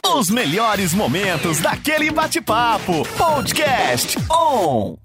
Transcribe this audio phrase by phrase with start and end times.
[0.00, 3.06] Os melhores momentos daquele bate-papo.
[3.16, 4.96] Podcast On.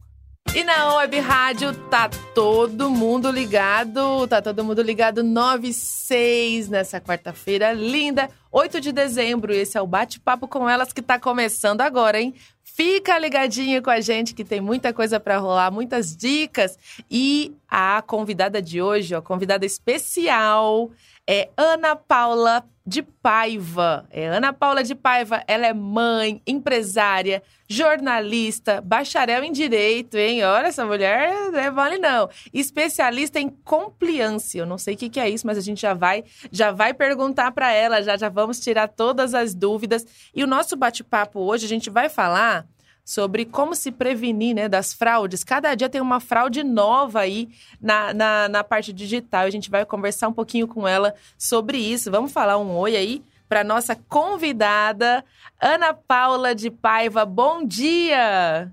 [0.55, 7.73] E na Web Rádio tá todo mundo ligado, tá todo mundo ligado 96 nessa quarta-feira
[7.73, 9.53] linda, 8 de dezembro.
[9.53, 12.33] Esse é o bate-papo com elas que tá começando agora, hein?
[12.63, 16.77] Fica ligadinho com a gente que tem muita coisa para rolar, muitas dicas.
[17.11, 20.89] E a convidada de hoje, ó, convidada especial,
[21.27, 24.05] é Ana Paula de Paiva.
[24.09, 30.45] É Ana Paula de Paiva, ela é mãe, empresária, jornalista, bacharel em direito, hein?
[30.45, 32.29] Olha, essa mulher não é vale não.
[32.53, 34.57] Especialista em compliance.
[34.57, 36.93] Eu não sei o que, que é isso, mas a gente já vai, já vai
[36.93, 40.05] perguntar para ela, já já vamos tirar todas as dúvidas.
[40.33, 42.65] E o nosso bate-papo hoje a gente vai falar
[43.07, 45.41] sobre como se prevenir né, das fraudes.
[45.41, 47.47] Cada dia tem uma fraude nova aí
[47.79, 49.45] na, na, na parte digital.
[49.45, 52.11] A gente vai conversar um pouquinho com ela sobre isso.
[52.11, 55.23] Vamos falar um oi aí para nossa convidada,
[55.57, 57.25] Ana Paula de Paiva.
[57.25, 58.69] Bom dia!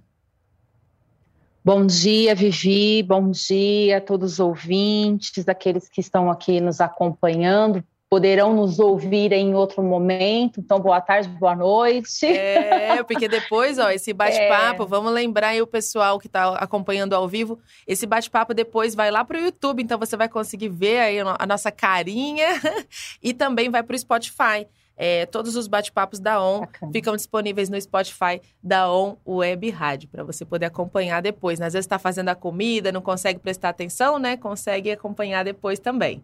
[1.65, 3.05] Bom dia, Vivi.
[3.05, 9.33] Bom dia a todos os ouvintes, aqueles que estão aqui nos acompanhando poderão nos ouvir
[9.33, 10.61] em outro momento.
[10.61, 12.25] Então, boa tarde, boa noite.
[12.25, 14.87] É, porque depois, ó, esse bate-papo, é.
[14.87, 19.25] vamos lembrar aí o pessoal que está acompanhando ao vivo, esse bate-papo depois vai lá
[19.25, 22.47] para o YouTube, então você vai conseguir ver aí a nossa carinha
[23.21, 24.65] e também vai para o Spotify.
[24.97, 26.93] É, todos os bate-papos da ON Bacana.
[26.93, 31.61] ficam disponíveis no Spotify da ON Web Rádio, para você poder acompanhar depois.
[31.61, 34.37] Às vezes está fazendo a comida, não consegue prestar atenção, né?
[34.37, 36.23] Consegue acompanhar depois também.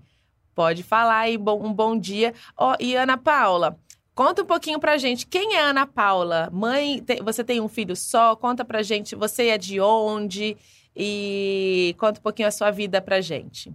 [0.61, 2.35] Pode falar aí, um bom dia.
[2.55, 3.79] Oh, e Ana Paula,
[4.15, 5.27] conta um pouquinho pra gente.
[5.27, 6.51] Quem é Ana Paula?
[6.53, 8.37] Mãe, você tem um filho só?
[8.37, 10.59] Conta pra gente, você é de onde?
[10.95, 13.75] E conta um pouquinho a sua vida pra gente.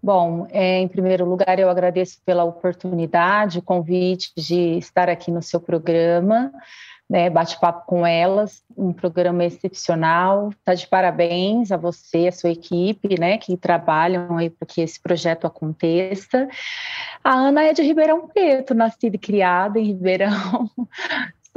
[0.00, 5.42] Bom, é, em primeiro lugar, eu agradeço pela oportunidade, o convite de estar aqui no
[5.42, 6.52] seu programa
[7.08, 10.50] né, bate-papo com elas, um programa excepcional.
[10.64, 15.00] Tá de parabéns a você, a sua equipe, né, que trabalham aí para que esse
[15.00, 16.48] projeto aconteça.
[17.22, 20.70] A Ana é de Ribeirão Preto, nascida e criada em Ribeirão.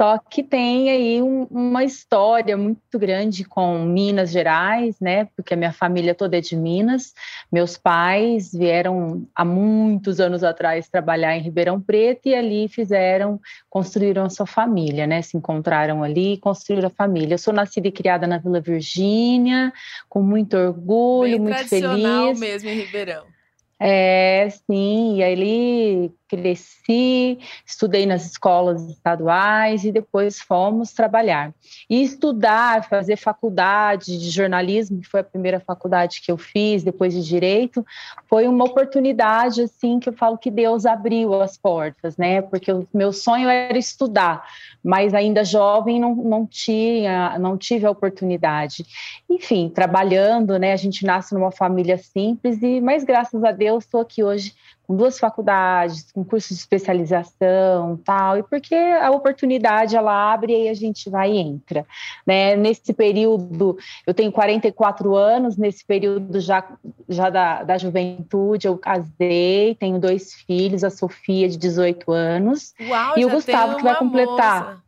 [0.00, 5.24] Só que tem aí um, uma história muito grande com Minas Gerais, né?
[5.34, 7.12] Porque a minha família toda é de Minas.
[7.50, 14.24] Meus pais vieram há muitos anos atrás trabalhar em Ribeirão Preto e ali fizeram, construíram
[14.24, 15.20] a sua família, né?
[15.20, 17.34] Se encontraram ali e construíram a família.
[17.34, 19.72] Eu sou nascida e criada na Vila Virgínia,
[20.08, 22.38] com muito orgulho, Bem muito feliz.
[22.38, 23.37] mesmo em Ribeirão.
[23.80, 31.54] É, sim, e aí cresci, estudei nas escolas estaduais e depois fomos trabalhar.
[31.88, 37.14] E estudar, fazer faculdade de jornalismo, que foi a primeira faculdade que eu fiz, depois
[37.14, 37.84] de direito,
[38.26, 42.42] foi uma oportunidade assim que eu falo que Deus abriu as portas, né?
[42.42, 44.44] Porque o meu sonho era estudar,
[44.84, 48.84] mas ainda jovem não, não tinha, não tive a oportunidade.
[49.30, 50.72] Enfim, trabalhando, né?
[50.72, 54.54] A gente nasce numa família simples e, mas graças a Deus estou aqui hoje
[54.88, 60.56] com duas faculdades, com curso de especialização, tal, e porque a oportunidade ela abre e
[60.56, 61.86] aí a gente vai e entra,
[62.26, 62.56] né?
[62.56, 66.66] Nesse período, eu tenho 44 anos, nesse período já,
[67.06, 73.18] já da, da juventude, eu casei, tenho dois filhos, a Sofia de 18 anos Uau,
[73.18, 74.64] e o Gustavo que vai completar.
[74.64, 74.87] Moça.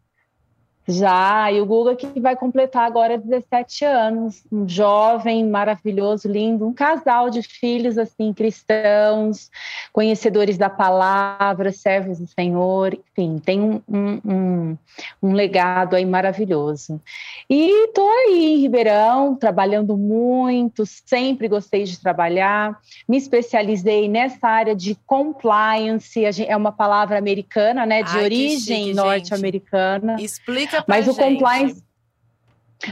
[0.88, 6.72] Já, e o Guga que vai completar agora 17 anos, um jovem maravilhoso, lindo, um
[6.72, 9.50] casal de filhos assim cristãos,
[9.92, 14.78] conhecedores da palavra, servos do Senhor, enfim, tem um, um,
[15.22, 17.00] um legado aí maravilhoso.
[17.48, 24.74] E estou aí em Ribeirão, trabalhando muito, sempre gostei de trabalhar, me especializei nessa área
[24.74, 30.16] de compliance, é uma palavra americana, né, de Ai, origem norte-americana.
[30.20, 31.82] Explica mas o compliance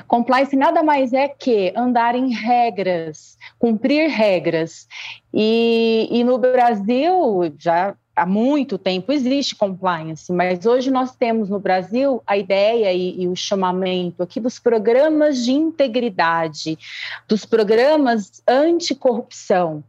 [0.07, 4.87] Compliance nada mais é que andar em regras, cumprir regras.
[5.33, 11.59] E, e no Brasil, já há muito tempo existe compliance, mas hoje nós temos no
[11.59, 16.79] Brasil a ideia e, e, o chamamento aqui dos programas de integridade,
[17.29, 19.85] dos programas anticorrupção.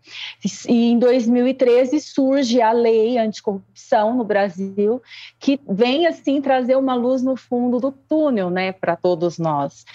[0.68, 5.02] E em 2013 surge a lei anticorrupção no Brasil,
[5.40, 9.86] que vem assim trazer uma luz no fundo do túnel, né, para todos nós.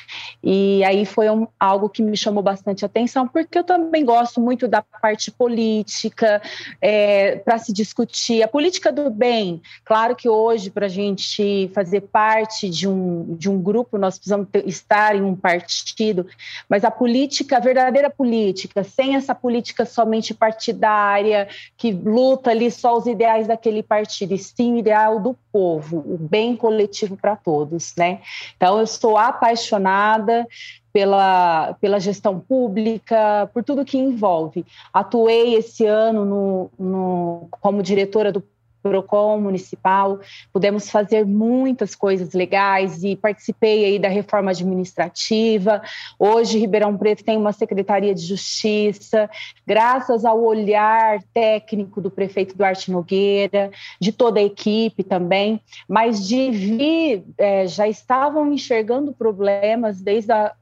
[0.43, 4.67] E aí foi um, algo que me chamou bastante atenção, porque eu também gosto muito
[4.67, 6.43] da parte política,
[6.81, 12.03] é, para se discutir a política do bem, claro que hoje, para a gente fazer
[12.03, 16.27] parte de um, de um grupo, nós precisamos ter, estar em um partido,
[16.69, 22.97] mas a política, a verdadeira política, sem essa política somente partidária, que luta ali só
[22.97, 27.95] os ideais daquele partido, e sim o ideal do povo, o bem coletivo para todos,
[27.97, 28.21] né?
[28.57, 30.47] Então, eu sou apaixonada
[30.95, 34.65] pela, pela gestão pública, por tudo que envolve.
[34.93, 38.41] Atuei esse ano no, no, como diretora do
[38.89, 40.21] PROCON municipal,
[40.53, 45.81] pudemos fazer muitas coisas legais e participei aí da reforma administrativa.
[46.19, 49.31] Hoje, Ribeirão Preto tem uma Secretaria de Justiça,
[49.67, 56.51] graças ao olhar técnico do prefeito Duarte Nogueira, de toda a equipe também, mas de
[56.51, 60.53] vir, é, já estavam enxergando problemas desde a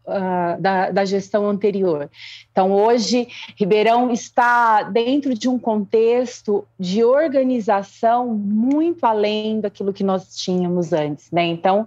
[0.58, 2.10] da, da gestão anterior.
[2.50, 10.36] Então, hoje, Ribeirão está dentro de um contexto de organização muito além daquilo que nós
[10.36, 11.44] tínhamos antes, né?
[11.44, 11.86] Então,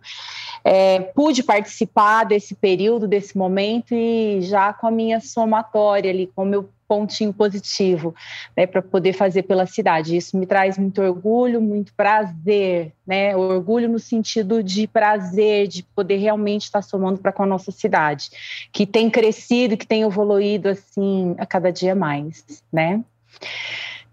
[0.63, 6.43] é, pude participar desse período, desse momento e já com a minha somatória ali, com
[6.43, 8.13] o meu pontinho positivo
[8.55, 10.15] né, para poder fazer pela cidade.
[10.15, 13.35] Isso me traz muito orgulho, muito prazer, né?
[13.35, 18.29] Orgulho no sentido de prazer, de poder realmente estar somando para com a nossa cidade,
[18.71, 23.03] que tem crescido, que tem evoluído assim a cada dia mais, né?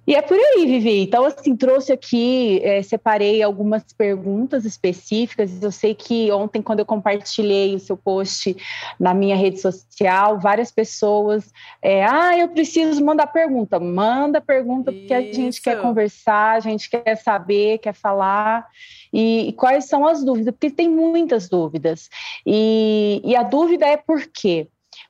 [0.04, 1.02] E é por aí, Vivi.
[1.02, 5.62] Então, assim, trouxe aqui, é, separei algumas perguntas específicas.
[5.62, 8.56] Eu sei que ontem, quando eu compartilhei o seu post
[8.98, 13.78] na minha rede social, várias pessoas, é, ah, eu preciso mandar pergunta.
[13.78, 15.00] Manda pergunta, Isso.
[15.00, 18.66] porque a gente quer conversar, a gente quer saber, quer falar.
[19.12, 20.52] E, e quais são as dúvidas?
[20.52, 22.10] Porque tem muitas dúvidas.
[22.44, 24.66] E, e a dúvida é por quê?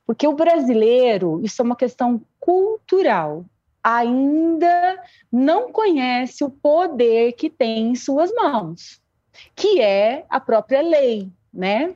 [0.06, 3.46] Porque o brasileiro, isso é uma questão cultural
[3.82, 9.00] ainda não conhece o poder que tem em suas mãos,
[9.56, 11.94] que é a própria lei, né?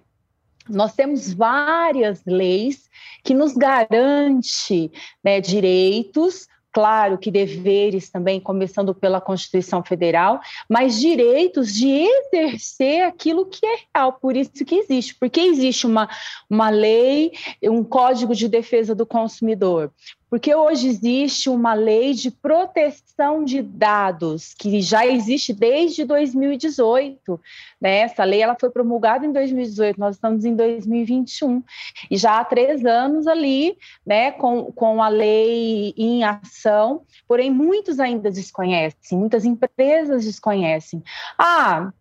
[0.69, 2.88] Nós temos várias leis
[3.23, 4.91] que nos garante
[5.23, 13.47] né, direitos, claro que deveres também, começando pela Constituição Federal, mas direitos de exercer aquilo
[13.47, 16.06] que é real, por isso que existe, porque existe uma,
[16.50, 17.32] uma lei,
[17.62, 19.91] um código de defesa do consumidor,
[20.28, 27.40] porque hoje existe uma lei de proteção de dados que já existe desde 2018.
[27.81, 27.99] Né?
[27.99, 31.62] Essa lei ela foi promulgada em 2018, nós estamos em 2021
[32.11, 37.02] e já há três anos ali, né, com, com a lei em ação.
[37.29, 41.02] Porém, muitos ainda desconhecem, muitas empresas desconhecem.
[41.38, 41.93] Ah,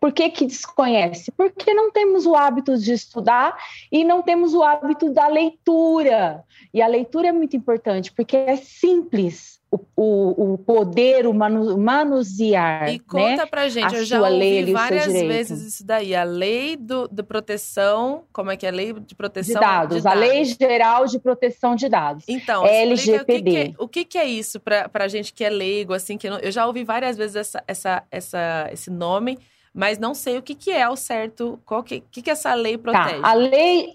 [0.00, 1.32] por que, que desconhece?
[1.32, 3.56] Porque não temos o hábito de estudar
[3.90, 6.44] e não temos o hábito da leitura.
[6.72, 11.76] E a leitura é muito importante, porque é simples o, o, o poder, o manu,
[11.76, 12.88] manusear.
[12.88, 16.14] E conta né, pra gente, eu já ouvi lei, várias vezes isso daí.
[16.14, 19.96] A lei do, de proteção, como é que é a lei de proteção de dados?
[19.98, 20.22] De dados.
[20.22, 22.24] A Lei Geral de Proteção de Dados.
[22.28, 23.18] Então, LGPD.
[23.18, 25.92] O que, que, é, o que, que é isso pra, pra gente que é leigo,
[25.92, 29.38] assim, que eu já ouvi várias vezes essa, essa, essa, esse nome
[29.74, 32.76] mas não sei o que, que é o certo, qual que, que, que essa lei
[32.76, 33.22] tá, protege.
[33.22, 33.92] Tá, a lei,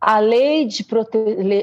[0.00, 1.18] a lei, de prote...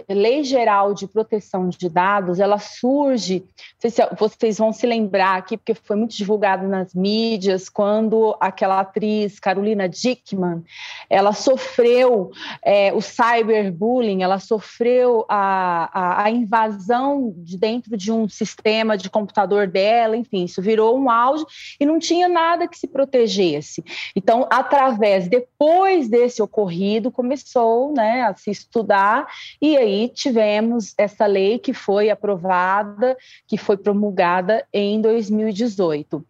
[0.10, 3.46] lei geral de proteção de dados, ela surge,
[3.80, 9.40] se vocês vão se lembrar aqui, porque foi muito divulgado nas mídias, quando aquela atriz
[9.40, 10.64] Carolina Dickman,
[11.10, 18.28] ela sofreu é, o cyberbullying, ela sofreu a, a, a, invasão de dentro de um
[18.28, 21.46] sistema de computador dela, enfim, isso virou um auge
[21.80, 23.84] e não tinha nada que se protegesse.
[24.16, 29.28] Então, através, depois desse ocorrido, começou, né, a se estudar,
[29.62, 33.18] e aí tivemos essa lei que foi aprovada,
[33.48, 36.26] que foi promulgada em 2018.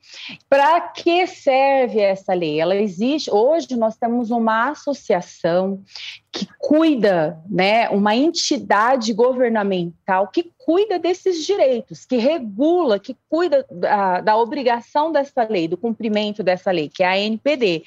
[0.49, 2.59] Para que serve essa lei?
[2.59, 5.83] Ela existe, hoje nós temos uma associação
[6.35, 14.19] que cuida, né, uma entidade governamental que cuida desses direitos, que regula, que cuida da,
[14.19, 17.83] da, obrigação dessa lei, do cumprimento dessa lei, que é a NPD.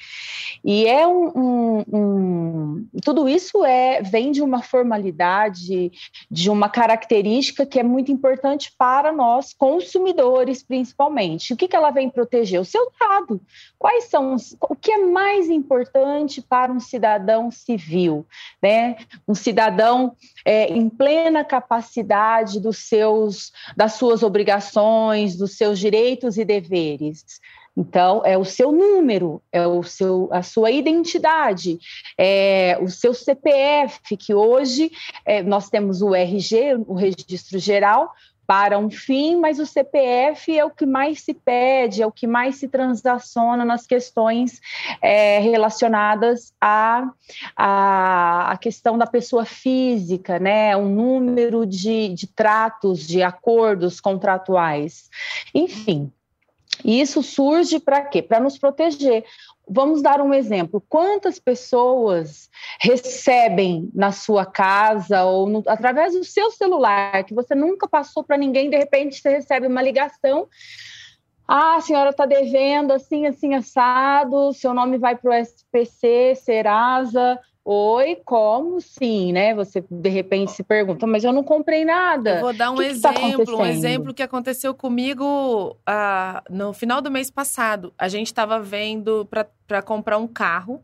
[0.63, 5.91] E é um, um, um, tudo isso é vem de uma formalidade,
[6.31, 11.53] de uma característica que é muito importante para nós consumidores, principalmente.
[11.53, 12.61] O que, que ela vem proteger?
[12.61, 13.41] O seu dado.
[13.77, 18.25] Quais são os, o que é mais importante para um cidadão civil?
[18.61, 18.97] Né?
[19.27, 20.15] Um cidadão
[20.45, 27.23] é, em plena capacidade dos seus, das suas obrigações, dos seus direitos e deveres.
[27.79, 31.79] Então, é o seu número, é o seu, a sua identidade,
[32.17, 34.91] é o seu CPF, que hoje
[35.23, 38.11] é, nós temos o RG, o Registro Geral,
[38.49, 42.25] para um fim, mas o CPF é o que mais se pede, é o que
[42.25, 44.59] mais se transaciona nas questões
[45.03, 47.11] é, relacionadas à,
[47.55, 50.75] à, à, questão da pessoa física, né?
[50.75, 55.11] O número de, de tratos, de acordos contratuais.
[55.53, 56.11] Enfim,
[56.83, 58.21] isso surge para quê?
[58.21, 59.25] Para nos proteger.
[59.67, 60.83] Vamos dar um exemplo.
[60.89, 67.87] Quantas pessoas recebem na sua casa ou no, através do seu celular, que você nunca
[67.87, 70.47] passou para ninguém, de repente você recebe uma ligação.
[71.47, 77.39] Ah, a senhora está devendo assim, assim, assado, seu nome vai para o SPC, Serasa,
[77.65, 79.53] Oi, como sim, né?
[79.53, 82.37] Você de repente se pergunta, mas eu não comprei nada.
[82.37, 86.73] Eu vou dar um que exemplo, que tá um exemplo que aconteceu comigo ah, no
[86.73, 87.93] final do mês passado.
[87.97, 89.27] A gente estava vendo
[89.67, 90.83] para comprar um carro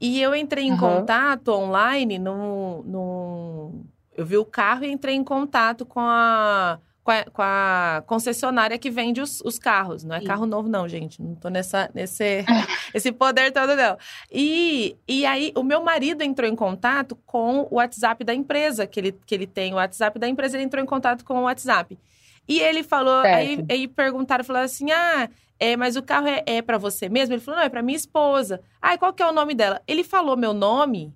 [0.00, 0.78] e eu entrei em uhum.
[0.78, 3.84] contato online no, no.
[4.16, 8.78] Eu vi o carro e entrei em contato com a com a, com a, concessionária
[8.78, 10.04] que vende os, os carros.
[10.04, 10.26] Não é Sim.
[10.26, 11.20] carro novo, não, gente.
[11.20, 12.44] Não tô nessa, nesse
[12.94, 13.96] esse poder todo, não.
[14.30, 19.00] E, e aí, o meu marido entrou em contato com o WhatsApp da empresa, que
[19.00, 21.98] ele, que ele tem o WhatsApp da empresa, ele entrou em contato com o WhatsApp.
[22.46, 25.28] E ele falou, aí, aí perguntaram, falaram assim, ah,
[25.58, 27.34] é, mas o carro é, é para você mesmo?
[27.34, 28.60] Ele falou, não, é para minha esposa.
[28.80, 29.80] Ah, qual que é o nome dela?
[29.86, 31.14] Ele falou meu nome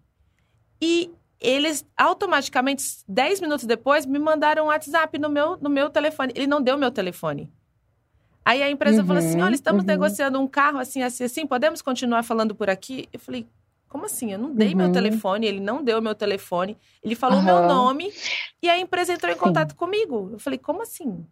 [0.80, 6.32] e eles automaticamente, 10 minutos depois, me mandaram um WhatsApp no meu, no meu telefone.
[6.34, 7.52] Ele não deu meu telefone.
[8.44, 9.86] Aí a empresa uhum, falou assim: olha, estamos uhum.
[9.86, 13.08] negociando um carro assim, assim, assim, podemos continuar falando por aqui?
[13.12, 13.46] Eu falei,
[13.88, 14.32] como assim?
[14.32, 14.76] Eu não dei uhum.
[14.76, 18.12] meu telefone, ele não deu meu telefone, ele falou meu nome
[18.62, 19.76] e a empresa entrou em contato Sim.
[19.76, 20.30] comigo.
[20.32, 21.26] Eu falei, como assim?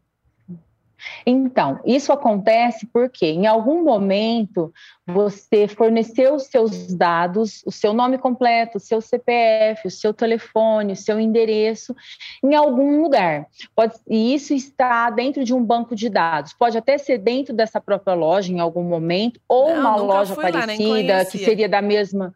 [1.27, 4.73] Então, isso acontece porque em algum momento
[5.07, 10.93] você forneceu os seus dados, o seu nome completo, o seu CPF, o seu telefone,
[10.93, 11.95] o seu endereço
[12.43, 13.47] em algum lugar.
[13.75, 16.53] Pode, e isso está dentro de um banco de dados.
[16.55, 21.19] Pode até ser dentro dessa própria loja em algum momento, ou Não, uma loja parecida,
[21.19, 22.35] lá, que seria da mesma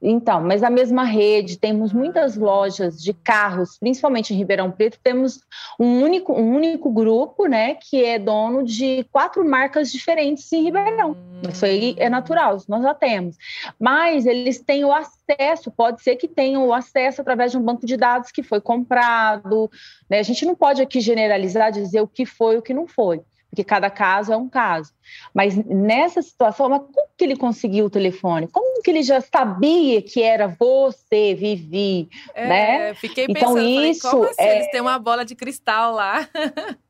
[0.00, 5.40] então, mas a mesma rede, temos muitas lojas de carros, principalmente em Ribeirão Preto, temos
[5.78, 11.16] um único, um único grupo, né, que é dono de quatro marcas diferentes em Ribeirão.
[11.48, 13.36] Isso aí é natural, nós já temos.
[13.78, 17.86] Mas eles têm o acesso, pode ser que tenham o acesso através de um banco
[17.86, 19.70] de dados que foi comprado.
[20.08, 20.18] Né?
[20.18, 23.62] A gente não pode aqui generalizar, dizer o que foi o que não foi porque
[23.62, 24.94] cada caso é um caso.
[25.34, 28.48] Mas nessa situação, mas como que ele conseguiu o telefone?
[28.48, 32.94] Como que ele já sabia que era você, Vivi, é, né?
[32.94, 34.42] Fiquei então, pensando, isso falei, assim?
[34.42, 34.56] é...
[34.56, 36.26] eles têm uma bola de cristal lá.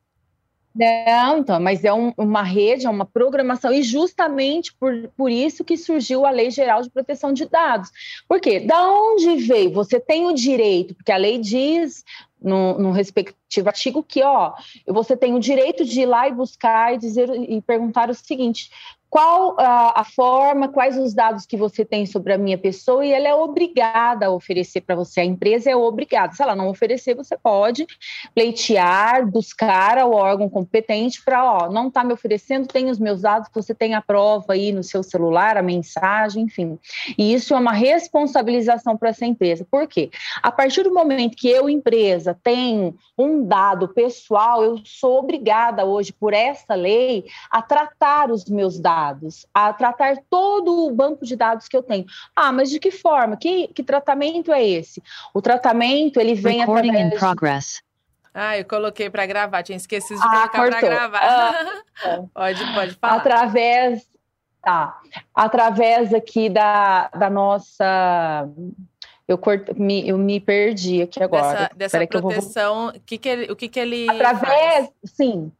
[0.75, 5.63] Não, então, mas é um, uma rede, é uma programação, e justamente por, por isso
[5.63, 7.91] que surgiu a Lei Geral de Proteção de Dados.
[8.27, 8.61] Por quê?
[8.61, 9.71] Da onde veio?
[9.73, 12.03] Você tem o direito, porque a lei diz
[12.43, 14.53] no, no, respectivo artigo que, ó,
[14.87, 18.71] você tem o direito de ir lá e buscar e dizer e perguntar o seguinte:
[19.13, 23.13] qual a, a, forma, quais os dados que você tem sobre a minha pessoa e
[23.13, 25.21] ela é obrigada a oferecer para você.
[25.21, 26.33] A empresa é obrigada.
[26.33, 27.87] Se ela não oferecer, você pode
[28.35, 33.51] pleitear, buscar ao órgão competente para, ó, não está me oferecendo, tem os meus dados,
[33.53, 36.79] você tem a prova aí no seu celular, a mensagem, enfim.
[37.19, 39.67] E isso é uma responsabilização para essa empresa.
[39.71, 40.11] Por quê?
[40.43, 46.15] A partir do momento que eu, empresa, tenho um dado pessoal, eu sou obrigada hoje,
[46.15, 51.35] por essa lei, a tratar os meus dados dados, a tratar todo o banco de
[51.35, 52.05] dados que eu tenho.
[52.37, 53.37] Ah, mas de que forma?
[53.37, 55.03] Que, que tratamento é esse?
[55.35, 57.13] O tratamento, ele vem Recording através...
[57.15, 57.83] in progress.
[58.35, 61.21] Ah, eu coloquei para gravar, tinha esquecido de ah, colocar para gravar.
[61.23, 63.17] Ah, pode, pode falar.
[63.17, 64.09] Através,
[64.63, 65.01] tá,
[65.35, 68.49] através aqui da, da nossa
[69.29, 69.69] eu, cort...
[69.77, 71.71] me, eu me perdi aqui agora.
[71.77, 73.01] Dessa, dessa proteção, vou...
[73.05, 74.09] que que ele, o que, que ele.
[74.09, 74.91] Através, faz?
[75.05, 75.53] sim,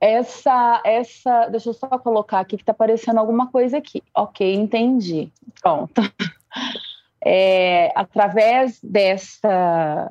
[0.00, 4.02] essa, essa, deixa eu só colocar aqui que está aparecendo alguma coisa aqui.
[4.14, 5.32] Ok, entendi.
[5.60, 6.00] Pronto.
[7.24, 10.10] É, através dessa,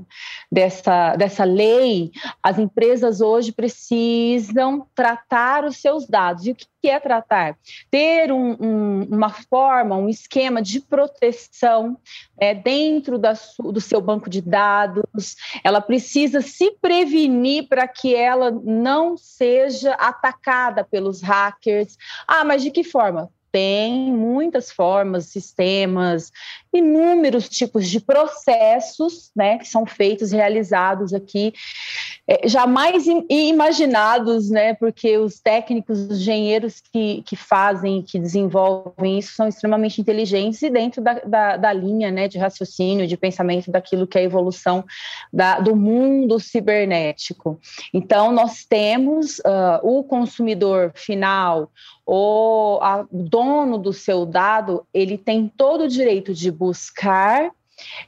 [0.51, 6.45] dessa, dessa lei, as empresas hoje precisam tratar os seus dados.
[6.45, 7.55] E o que é tratar?
[7.91, 11.97] Ter um, um, uma forma, um esquema de proteção
[12.37, 15.35] é, dentro da, do seu banco de dados.
[15.63, 21.97] Ela precisa se prevenir para que ela não seja atacada pelos hackers.
[22.27, 23.29] Ah, mas de que forma?
[23.53, 26.31] Tem muitas formas, sistemas,
[26.73, 31.53] inúmeros tipos de processos, né, que são feitos, realizados aqui
[32.25, 34.73] é, jamais imaginados, né?
[34.75, 40.69] Porque os técnicos, os engenheiros que, que fazem, que desenvolvem isso são extremamente inteligentes e
[40.69, 44.85] dentro da, da, da linha né, de raciocínio, de pensamento daquilo que é a evolução
[45.33, 47.59] da, do mundo cibernético.
[47.93, 51.69] Então, nós temos uh, o consumidor final,
[52.05, 52.79] o
[53.11, 57.51] dono do seu dado, ele tem todo o direito de buscar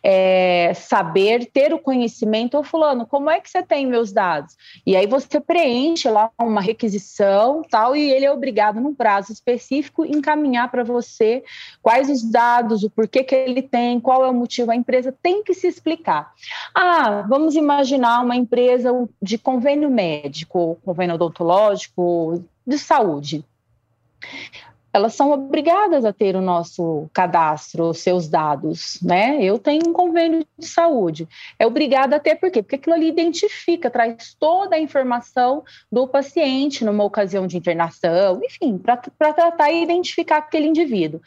[0.04, 4.56] é, saber, ter o conhecimento, ou fulano, como é que você tem meus dados?
[4.86, 10.06] E aí você preenche lá uma requisição tal, e ele é obrigado, num prazo específico,
[10.06, 11.44] encaminhar para você
[11.82, 15.44] quais os dados, o porquê que ele tem, qual é o motivo, a empresa tem
[15.44, 16.32] que se explicar.
[16.74, 23.44] Ah, vamos imaginar uma empresa de convênio médico, convênio odontológico, de saúde
[24.96, 29.44] elas são obrigadas a ter o nosso cadastro, os seus dados, né?
[29.44, 31.28] Eu tenho um convênio de saúde,
[31.60, 32.64] é obrigada a ter, por quê?
[32.64, 38.78] Porque aquilo ali identifica, traz toda a informação do paciente numa ocasião de internação, enfim,
[38.78, 41.20] para tratar e identificar aquele indivíduo.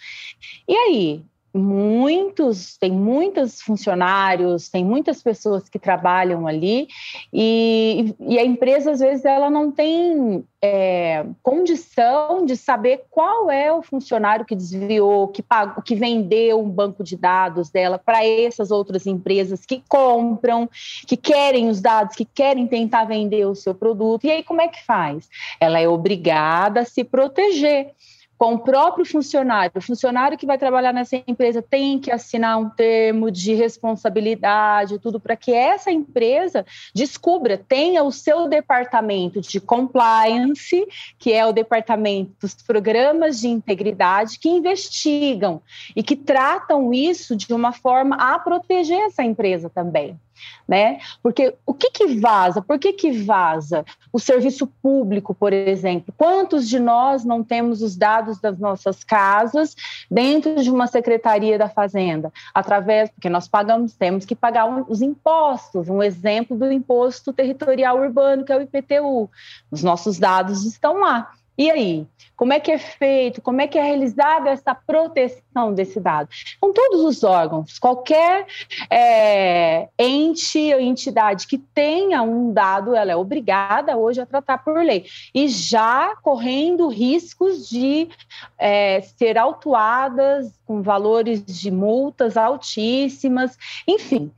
[0.66, 1.22] E aí,
[1.58, 6.88] muitos, tem muitos funcionários, tem muitas pessoas que trabalham ali
[7.32, 13.72] e, e a empresa às vezes ela não tem é, condição de saber qual é
[13.72, 18.70] o funcionário que desviou, que pagou, que vendeu um banco de dados dela para essas
[18.70, 20.68] outras empresas que compram,
[21.06, 24.24] que querem os dados, que querem tentar vender o seu produto.
[24.24, 25.28] E aí como é que faz?
[25.60, 27.92] Ela é obrigada a se proteger
[28.38, 29.72] com o próprio funcionário.
[29.74, 35.18] O funcionário que vai trabalhar nessa empresa tem que assinar um termo de responsabilidade, tudo
[35.18, 36.64] para que essa empresa
[36.94, 40.86] descubra, tenha o seu departamento de compliance,
[41.18, 45.60] que é o departamento dos programas de integridade que investigam
[45.96, 50.18] e que tratam isso de uma forma a proteger essa empresa também
[50.66, 50.98] né?
[51.22, 52.60] Porque o que que vaza?
[52.60, 53.84] Por que que vaza?
[54.12, 56.12] O serviço público, por exemplo.
[56.16, 59.74] Quantos de nós não temos os dados das nossas casas
[60.10, 62.32] dentro de uma secretaria da Fazenda?
[62.54, 65.88] Através, porque nós pagamos, temos que pagar os impostos.
[65.88, 69.30] Um exemplo do imposto territorial urbano, que é o IPTU.
[69.70, 71.30] Os nossos dados estão lá.
[71.58, 75.98] E aí, como é que é feito, como é que é realizada essa proteção desse
[75.98, 76.28] dado?
[76.60, 78.46] Com todos os órgãos, qualquer
[78.88, 84.76] é, ente ou entidade que tenha um dado, ela é obrigada hoje a tratar por
[84.84, 85.06] lei.
[85.34, 88.08] E já correndo riscos de
[88.56, 94.30] é, ser autuadas com valores de multas altíssimas, enfim.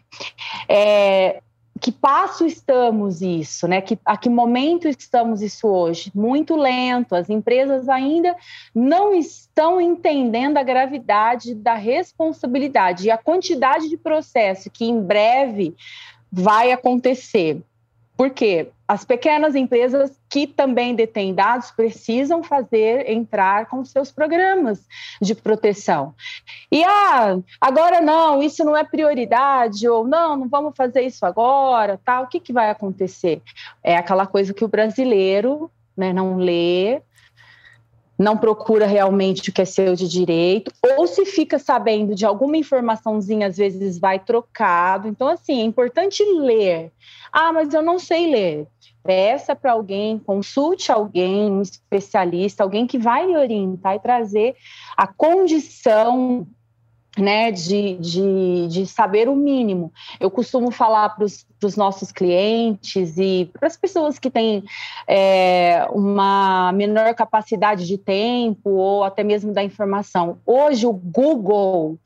[0.66, 1.42] É,
[1.80, 3.80] que passo estamos isso, né?
[3.80, 6.12] Que, a que momento estamos isso hoje?
[6.14, 7.14] Muito lento.
[7.14, 8.36] As empresas ainda
[8.74, 15.74] não estão entendendo a gravidade da responsabilidade e a quantidade de processo que em breve
[16.30, 17.62] vai acontecer.
[18.20, 18.68] Por quê?
[18.86, 24.86] As pequenas empresas que também detêm dados precisam fazer entrar com seus programas
[25.22, 26.14] de proteção.
[26.70, 31.98] E ah, agora não, isso não é prioridade, ou não, não vamos fazer isso agora,
[32.04, 32.20] tá?
[32.20, 33.40] O que, que vai acontecer?
[33.82, 37.00] É aquela coisa que o brasileiro né, não lê,
[38.20, 42.54] não procura realmente o que é seu de direito, ou se fica sabendo de alguma
[42.58, 45.08] informaçãozinha, às vezes vai trocado.
[45.08, 46.92] Então, assim, é importante ler.
[47.32, 48.66] Ah, mas eu não sei ler
[49.02, 54.54] peça para alguém, consulte alguém, um especialista, alguém que vai lhe orientar e trazer
[54.94, 56.46] a condição
[57.18, 59.92] né, de, de, de saber o mínimo.
[60.18, 64.64] Eu costumo falar para os nossos clientes e para as pessoas que têm
[65.06, 70.38] é, uma menor capacidade de tempo ou até mesmo da informação.
[70.46, 71.98] Hoje, o Google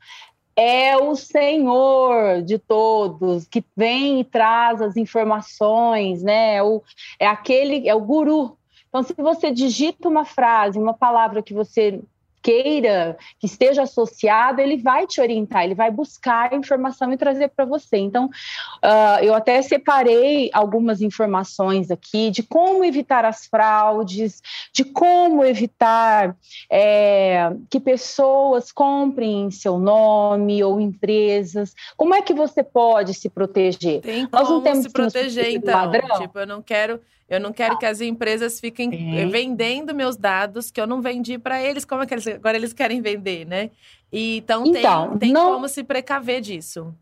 [0.55, 6.55] é o Senhor de todos, que vem e traz as informações, né?
[6.55, 6.81] É, o,
[7.19, 8.57] é aquele, é o guru.
[8.87, 12.01] Então, se você digita uma frase, uma palavra que você
[12.45, 17.47] queira, que esteja associado, ele vai te orientar, ele vai buscar a informação e trazer
[17.47, 17.97] para você.
[17.97, 25.43] Então, uh, eu até separei algumas informações aqui de como evitar as fraudes, de como
[25.43, 26.37] evitar
[26.69, 31.73] é, que pessoas comprem em seu nome ou empresas.
[31.97, 34.01] Como é que você pode se proteger?
[34.01, 35.73] Tem Nós não temos se proteger, então.
[35.73, 36.19] Padrão.
[36.19, 39.25] Tipo, eu não quero eu não quero que as empresas fiquem é.
[39.25, 41.83] vendendo meus dados que eu não vendi para eles.
[41.83, 43.71] Como é que eles agora eles querem vender, né?
[44.11, 45.53] E, então, então tem, tem não...
[45.53, 46.93] como se precaver disso.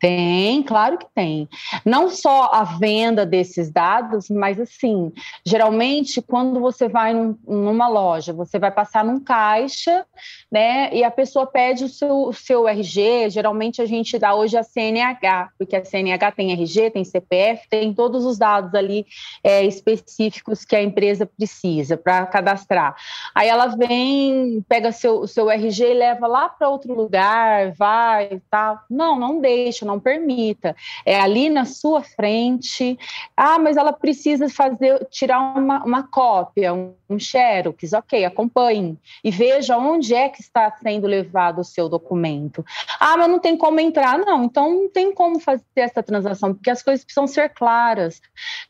[0.00, 1.48] Tem, claro que tem.
[1.84, 5.12] Não só a venda desses dados, mas assim,
[5.44, 10.06] geralmente quando você vai num, numa loja, você vai passar num caixa,
[10.52, 10.94] né?
[10.94, 14.62] E a pessoa pede o seu, o seu RG, geralmente a gente dá hoje a
[14.62, 19.04] CNH, porque a CNH tem RG, tem CPF, tem todos os dados ali
[19.42, 22.94] é, específicos que a empresa precisa para cadastrar.
[23.34, 28.40] Aí ela vem, pega o seu RG e leva lá para outro lugar, vai e
[28.48, 28.78] tal.
[28.88, 30.76] Não, não deixa não permita.
[31.04, 32.98] É ali na sua frente.
[33.36, 37.92] Ah, mas ela precisa fazer, tirar uma, uma cópia, um, um xerox.
[37.92, 42.64] Ok, acompanhe e veja onde é que está sendo levado o seu documento.
[43.00, 44.18] Ah, mas não tem como entrar.
[44.18, 48.20] Não, então não tem como fazer essa transação, porque as coisas precisam ser claras,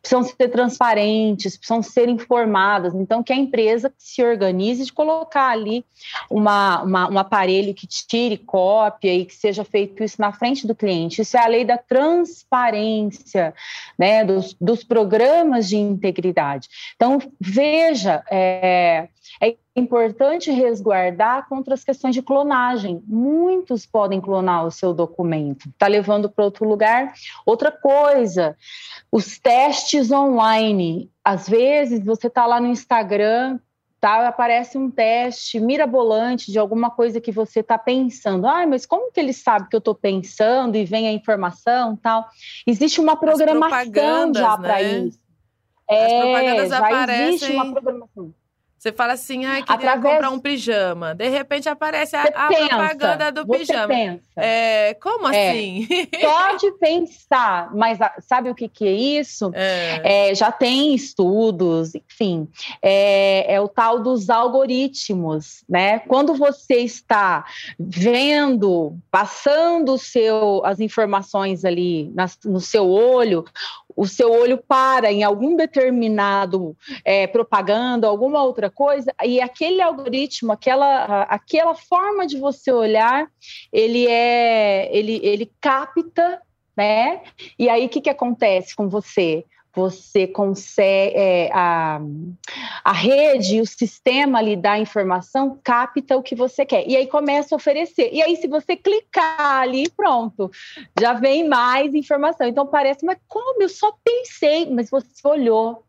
[0.00, 2.94] precisam ser transparentes, precisam ser informadas.
[2.94, 5.84] Então, que a empresa se organize de colocar ali
[6.30, 10.74] uma, uma, um aparelho que tire cópia e que seja feito isso na frente do
[10.74, 13.54] cliente isso é a lei da transparência,
[13.98, 16.68] né, dos, dos programas de integridade.
[16.94, 19.08] Então, veja, é,
[19.40, 23.02] é importante resguardar contra as questões de clonagem.
[23.06, 27.12] Muitos podem clonar o seu documento, está levando para outro lugar.
[27.46, 28.56] Outra coisa,
[29.10, 31.10] os testes online.
[31.24, 33.58] Às vezes você está lá no Instagram,
[34.00, 38.46] tá, aparece um teste mirabolante de alguma coisa que você está pensando.
[38.46, 42.26] Ah, mas como que ele sabe que eu estou pensando e vem a informação tal?
[42.66, 44.98] Existe uma programação já para né?
[44.98, 45.20] isso.
[45.88, 47.26] As é, propagandas já aparecem...
[47.26, 48.34] existe uma programação.
[48.88, 50.14] Você fala assim, ah, queria Através...
[50.14, 51.14] comprar um pijama.
[51.14, 53.88] De repente aparece a, a pensa, propaganda do pijama.
[53.88, 54.22] Pensa.
[54.34, 55.50] É, como é.
[55.50, 55.86] assim?
[56.20, 59.50] Pode pensar, mas sabe o que, que é isso?
[59.54, 60.30] É.
[60.30, 62.48] É, já tem estudos, enfim.
[62.80, 65.98] É, é, o tal dos algoritmos, né?
[65.98, 67.44] Quando você está
[67.78, 73.44] vendo, passando seu, as informações ali nas, no seu olho,
[73.98, 80.52] o seu olho para em algum determinado é, propaganda, alguma outra coisa, e aquele algoritmo,
[80.52, 83.28] aquela, aquela forma de você olhar,
[83.72, 86.40] ele é, ele, ele capta,
[86.76, 87.22] né?
[87.58, 89.44] E aí o que, que acontece com você?
[89.74, 92.00] Você consegue é, a,
[92.84, 97.54] a rede, o sistema ali da informação capta o que você quer e aí começa
[97.54, 98.10] a oferecer.
[98.12, 100.50] E aí se você clicar ali, pronto,
[100.98, 102.46] já vem mais informação.
[102.46, 105.84] Então parece, mas como eu só pensei, mas você olhou,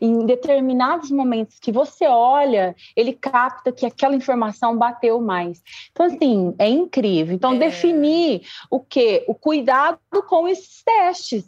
[0.00, 5.62] em determinados momentos que você olha, ele capta que aquela informação bateu mais.
[5.90, 7.34] Então, assim, é incrível.
[7.34, 7.58] Então, é.
[7.58, 9.24] definir o que?
[9.26, 9.98] O cuidado
[10.28, 11.44] com esses testes.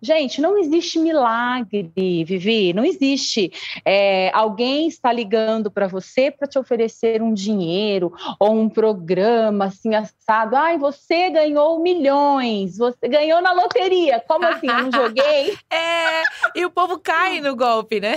[0.00, 2.72] Gente, não existe milagre, Vivi.
[2.72, 3.52] Não existe
[3.84, 9.94] é, alguém está ligando para você para te oferecer um dinheiro ou um programa assim
[9.94, 10.56] assado.
[10.56, 14.22] Ai, você ganhou milhões, você ganhou na loteria.
[14.26, 14.68] Como assim?
[14.68, 15.56] Eu não joguei?
[15.70, 16.22] é,
[16.54, 18.16] e o povo cai no golpe, né?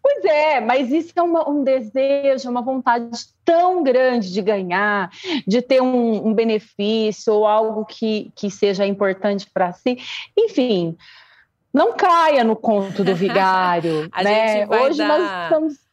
[0.00, 3.08] Pois é, mas isso é uma, um desejo, uma vontade
[3.42, 5.10] tão grande de ganhar,
[5.46, 9.96] de ter um, um benefício ou algo que, que seja importante para si.
[10.36, 10.94] Enfim,
[11.72, 14.10] não caia no conto do vigário.
[14.22, 14.68] né?
[14.68, 15.84] Hoje nós estamos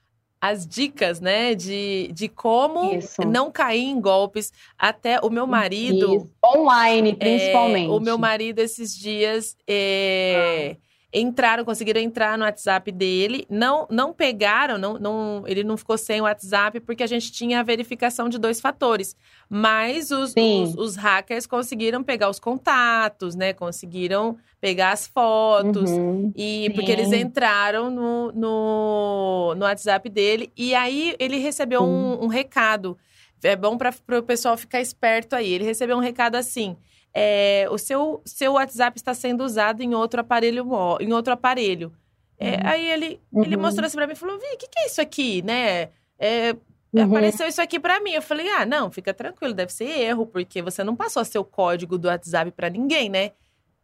[0.41, 3.21] as dicas, né, de, de como Isso.
[3.25, 4.51] não cair em golpes.
[4.77, 6.15] Até o meu marido.
[6.15, 6.29] Isso.
[6.43, 7.89] Online, principalmente.
[7.89, 9.55] É, o meu marido, esses dias.
[9.65, 15.75] É, ah entraram, conseguiram entrar no WhatsApp dele, não não pegaram, não, não, ele não
[15.75, 19.15] ficou sem o WhatsApp porque a gente tinha a verificação de dois fatores.
[19.49, 23.51] Mas os, os, os, hackers conseguiram pegar os contatos, né?
[23.51, 25.91] Conseguiram pegar as fotos.
[25.91, 26.31] Uhum.
[26.35, 26.71] E Sim.
[26.73, 30.51] porque eles entraram no, no, no WhatsApp dele.
[30.55, 32.97] E aí ele recebeu um, um recado.
[33.43, 35.51] É bom para o pessoal ficar esperto aí.
[35.51, 36.77] Ele recebeu um recado assim
[37.13, 40.65] é, o seu, seu WhatsApp está sendo usado em outro aparelho,
[40.99, 41.91] em outro aparelho.
[42.39, 42.59] É, uhum.
[42.63, 43.43] Aí ele, uhum.
[43.43, 45.89] ele mostrou assim para mim e falou: Vi, o que, que é isso aqui, né?
[46.17, 46.55] É,
[46.93, 47.03] uhum.
[47.03, 48.11] Apareceu isso aqui para mim.
[48.11, 51.97] Eu falei: Ah, não, fica tranquilo, deve ser erro, porque você não passou seu código
[51.97, 53.31] do WhatsApp para ninguém, né?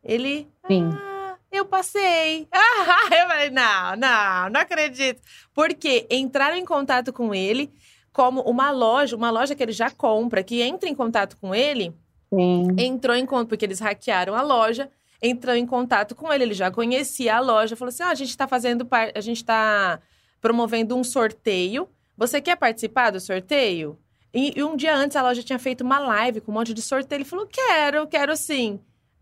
[0.03, 0.47] Ele.
[0.65, 0.89] Sim.
[0.93, 2.47] Ah, eu passei.
[2.89, 5.21] Ah, eu falei: Não, não, não acredito.
[5.53, 7.71] Porque entraram em contato com ele
[8.11, 11.93] como uma loja, uma loja que ele já compra, que entra em contato com ele
[12.33, 12.67] Sim.
[12.77, 14.89] Entrou em contato, porque eles hackearam a loja,
[15.21, 18.29] entrou em contato com ele, ele já conhecia a loja, falou assim: ah, a gente
[18.29, 19.99] está fazendo, a gente está
[20.41, 21.87] promovendo um sorteio.
[22.17, 23.97] Você quer participar do sorteio?
[24.33, 26.81] E, e, um dia antes a loja tinha feito uma live com um monte de
[26.81, 27.17] sorteio.
[27.17, 28.79] Ele falou: quero, quero sim.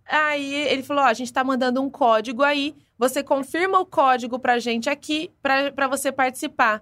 [0.08, 2.76] Aí ele falou: a gente está mandando um código aí.
[2.98, 6.82] Você confirma o código pra gente aqui para você participar.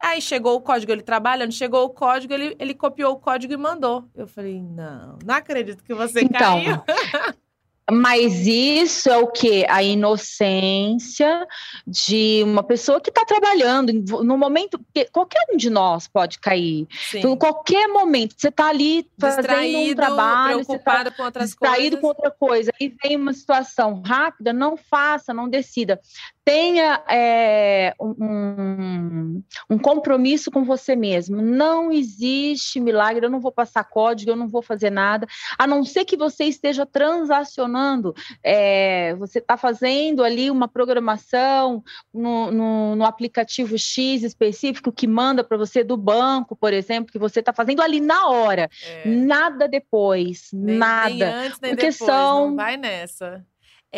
[0.00, 3.56] Aí chegou o código, ele trabalhando, chegou o código, ele, ele copiou o código e
[3.56, 4.08] mandou.
[4.14, 6.82] Eu falei, não, não acredito que você então, caiu.
[7.90, 9.64] Mas isso é o que?
[9.68, 11.46] A inocência
[11.86, 13.92] de uma pessoa que está trabalhando.
[14.24, 14.80] No momento,
[15.12, 16.88] qualquer um de nós pode cair.
[16.90, 17.18] Sim.
[17.18, 22.00] Então, qualquer momento, você está ali fazendo um trabalho, preocupado tá com outras distraído coisas.
[22.00, 26.00] com outra coisa, e vem uma situação rápida, não faça, não decida
[26.46, 31.42] tenha é, um, um, compromisso com você mesmo.
[31.42, 35.26] Não existe milagre, eu não vou passar código, eu não vou fazer nada,
[35.58, 38.14] a não ser que você esteja transacionando.
[38.44, 41.82] É, você está fazendo ali uma programação
[42.14, 47.18] no, no, no, aplicativo X específico que manda para você do banco, por exemplo, que
[47.18, 48.70] você está fazendo ali na hora.
[48.86, 49.08] É.
[49.08, 51.08] Nada depois, nem, nada.
[51.10, 52.50] Nem antes, nem Porque depois, são.
[52.50, 53.44] Não vai nessa.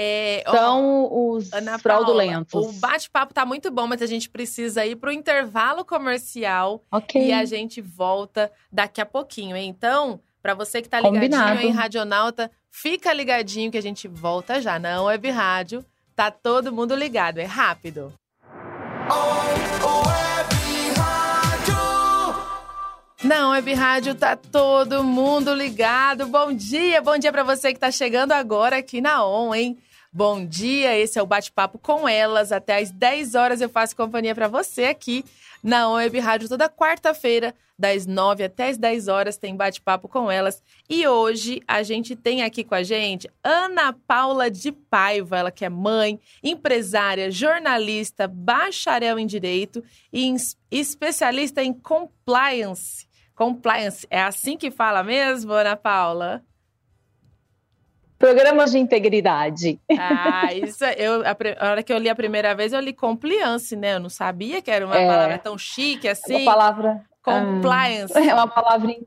[0.00, 2.52] É, São ó, os Ana fraudulentos.
[2.52, 6.84] Paula, o bate-papo tá muito bom, mas a gente precisa ir para o intervalo comercial.
[6.92, 7.26] Okay.
[7.26, 9.56] E a gente volta daqui a pouquinho.
[9.56, 11.60] Então, para você que tá ligadinho Combinado.
[11.62, 14.78] em Radionauta, fica ligadinho que a gente volta já.
[14.78, 15.84] Na Web Rádio,
[16.14, 17.38] tá todo mundo ligado.
[17.38, 18.12] É rápido.
[23.24, 26.28] Não, Web Rádio tá todo mundo ligado.
[26.28, 29.76] Bom dia, bom dia para você que tá chegando agora aqui na ON, hein?
[30.10, 32.50] Bom dia, esse é o bate-papo com elas.
[32.50, 35.22] Até às 10 horas eu faço companhia para você aqui
[35.62, 40.62] na Web Rádio toda quarta-feira, das 9 até as 10 horas tem bate-papo com elas.
[40.88, 45.66] E hoje a gente tem aqui com a gente Ana Paula de Paiva, ela que
[45.66, 50.34] é mãe, empresária, jornalista, bacharel em direito e
[50.70, 53.06] especialista em compliance.
[53.34, 56.42] Compliance, é assim que fala mesmo, Ana Paula?
[58.18, 59.80] Programas de integridade.
[59.96, 62.92] Ah, isso é, eu a, a, hora que eu li a primeira vez, eu li
[62.92, 63.94] compliance, né?
[63.94, 66.34] Eu não sabia que era uma é, palavra tão chique assim.
[66.34, 67.04] É uma palavra.
[67.22, 68.12] Compliance.
[68.18, 69.06] é uma palavra em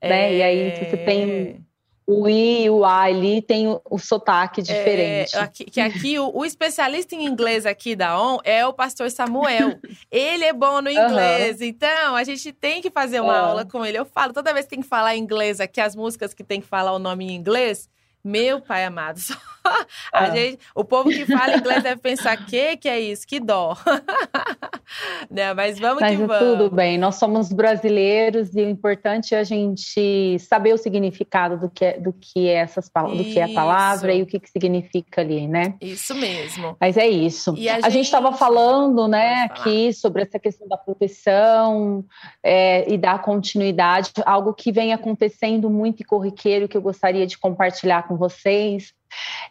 [0.00, 0.34] é, né?
[0.34, 1.66] E aí você tem
[2.06, 5.36] o I e o A ali tem o, o sotaque é, diferente.
[5.36, 9.10] É, aqui, que aqui o, o, especialista em inglês aqui da ON é o pastor
[9.10, 9.78] Samuel.
[10.10, 11.66] ele é bom no inglês, uhum.
[11.66, 13.98] então a gente tem que fazer uma aula com ele.
[13.98, 16.66] Eu falo, toda vez que tem que falar inglês aqui, as músicas que tem que
[16.66, 17.88] falar o nome em inglês,
[18.26, 19.20] meu pai amado,
[20.12, 20.32] a é.
[20.32, 23.76] gente, o povo que fala inglês deve pensar que que é isso, que dó.
[25.30, 25.52] né?
[25.54, 26.38] Mas vamos Mas que vamos.
[26.38, 31.70] Tudo bem, nós somos brasileiros e o importante é a gente saber o significado do
[31.70, 34.50] que é, do que é essas do que é a palavra e o que, que
[34.50, 35.74] significa ali, né?
[35.80, 36.76] Isso mesmo.
[36.80, 37.54] Mas é isso.
[37.56, 42.04] E a, a gente estava falando, né, aqui sobre essa questão da proteção
[42.42, 47.38] é, e da continuidade, algo que vem acontecendo muito e corriqueiro que eu gostaria de
[47.38, 48.94] compartilhar com vocês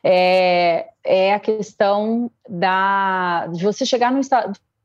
[0.04, 4.22] é, é a questão da, de você chegar no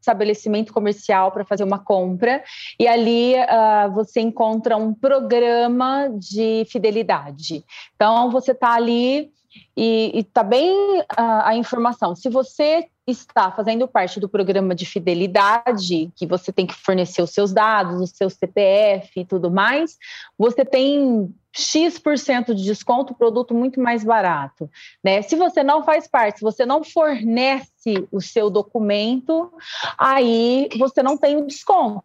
[0.01, 2.43] estabelecimento comercial para fazer uma compra
[2.79, 7.65] e ali uh, você encontra um programa de fidelidade.
[7.95, 9.31] Então você está ali
[9.77, 11.05] e está bem uh,
[11.45, 12.15] a informação.
[12.15, 17.31] Se você está fazendo parte do programa de fidelidade, que você tem que fornecer os
[17.31, 19.97] seus dados, o seu CPF e tudo mais,
[20.39, 24.71] você tem X% de desconto, produto muito mais barato.
[25.03, 25.23] Né?
[25.23, 29.53] Se você não faz parte, se você não fornece o seu documento,
[29.99, 32.05] aí você não tem o desconto,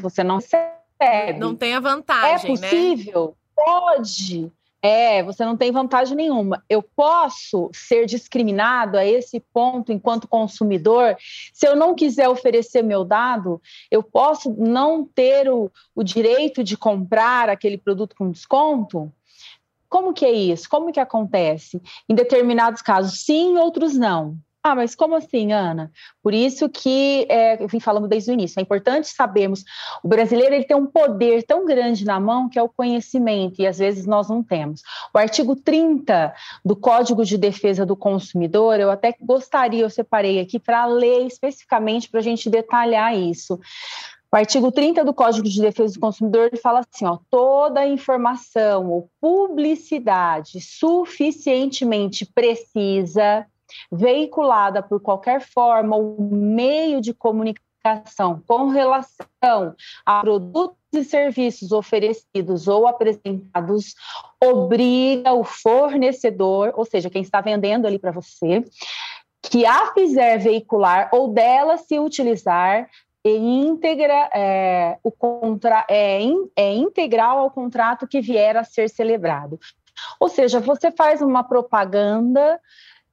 [0.00, 1.38] você não recebe.
[1.38, 2.54] Não tem a vantagem.
[2.54, 3.36] É possível?
[3.56, 3.64] Né?
[3.64, 4.52] Pode.
[4.86, 6.62] É, você não tem vantagem nenhuma.
[6.68, 11.16] Eu posso ser discriminado a esse ponto enquanto consumidor.
[11.52, 16.76] Se eu não quiser oferecer meu dado, eu posso não ter o, o direito de
[16.76, 19.12] comprar aquele produto com desconto?
[19.88, 20.68] Como que é isso?
[20.68, 21.82] Como que acontece?
[22.08, 24.38] Em determinados casos, sim, em outros não.
[24.68, 25.92] Ah, mas como assim, Ana?
[26.20, 28.58] Por isso que é, eu vim falando desde o início.
[28.58, 29.62] É importante sabermos.
[30.02, 33.66] O brasileiro ele tem um poder tão grande na mão que é o conhecimento, e
[33.66, 34.82] às vezes nós não temos.
[35.14, 40.58] O artigo 30 do Código de Defesa do Consumidor, eu até gostaria, eu separei aqui
[40.58, 43.60] para ler especificamente para a gente detalhar isso.
[44.32, 49.08] O artigo 30 do Código de Defesa do Consumidor fala assim: ó, toda informação ou
[49.20, 53.46] publicidade suficientemente precisa
[53.90, 62.66] veiculada por qualquer forma ou meio de comunicação com relação a produtos e serviços oferecidos
[62.66, 63.94] ou apresentados
[64.42, 68.64] obriga o fornecedor, ou seja, quem está vendendo ali para você,
[69.42, 72.88] que a fizer veicular ou dela se utilizar
[73.24, 76.20] integra, é, o contra, é,
[76.54, 79.58] é integral ao contrato que vier a ser celebrado.
[80.20, 82.60] Ou seja, você faz uma propaganda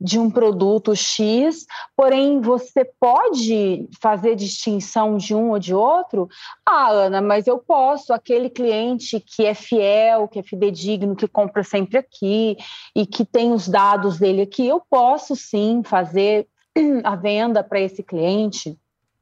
[0.03, 6.27] de um produto X, porém você pode fazer distinção de um ou de outro?
[6.65, 11.63] Ah, Ana, mas eu posso, aquele cliente que é fiel, que é fidedigno, que compra
[11.63, 12.57] sempre aqui
[12.93, 16.47] e que tem os dados dele aqui, eu posso sim fazer
[17.05, 18.77] a venda para esse cliente.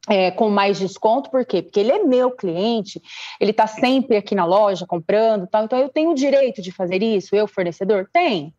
[0.10, 1.62] É, com mais desconto, por quê?
[1.62, 3.00] Porque ele é meu cliente,
[3.40, 7.04] ele está sempre aqui na loja comprando, tal, então eu tenho o direito de fazer
[7.04, 8.10] isso, eu, fornecedor?
[8.12, 8.52] Tem.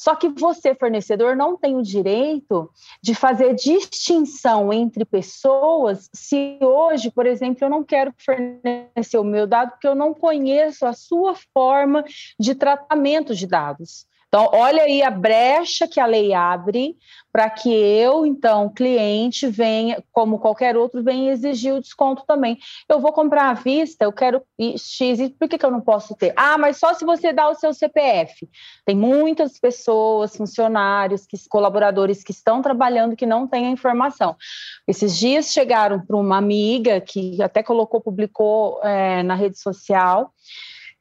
[0.00, 2.70] Só que você, fornecedor, não tem o direito
[3.02, 9.46] de fazer distinção entre pessoas se hoje, por exemplo, eu não quero fornecer o meu
[9.46, 12.02] dado porque eu não conheço a sua forma
[12.38, 14.06] de tratamento de dados.
[14.30, 16.96] Então, olha aí a brecha que a lei abre
[17.32, 22.56] para que eu, então, cliente, venha, como qualquer outro, venha exigir o desconto também.
[22.88, 24.40] Eu vou comprar à vista, eu quero
[24.76, 26.32] X, e por que, que eu não posso ter?
[26.36, 28.48] Ah, mas só se você dá o seu CPF.
[28.84, 34.36] Tem muitas pessoas, funcionários, que, colaboradores que estão trabalhando que não têm a informação.
[34.86, 40.32] Esses dias chegaram para uma amiga que até colocou, publicou é, na rede social,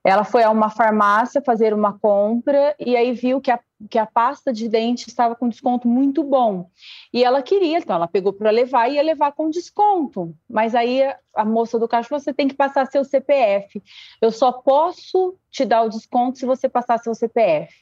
[0.03, 3.59] ela foi a uma farmácia fazer uma compra e aí viu que a,
[3.89, 6.69] que a pasta de dente estava com desconto muito bom.
[7.13, 10.33] E ela queria, então ela pegou para levar e ia levar com desconto.
[10.49, 11.01] Mas aí
[11.35, 13.83] a moça do caixa falou: você tem que passar seu CPF.
[14.21, 17.73] Eu só posso te dar o desconto se você passar seu CPF.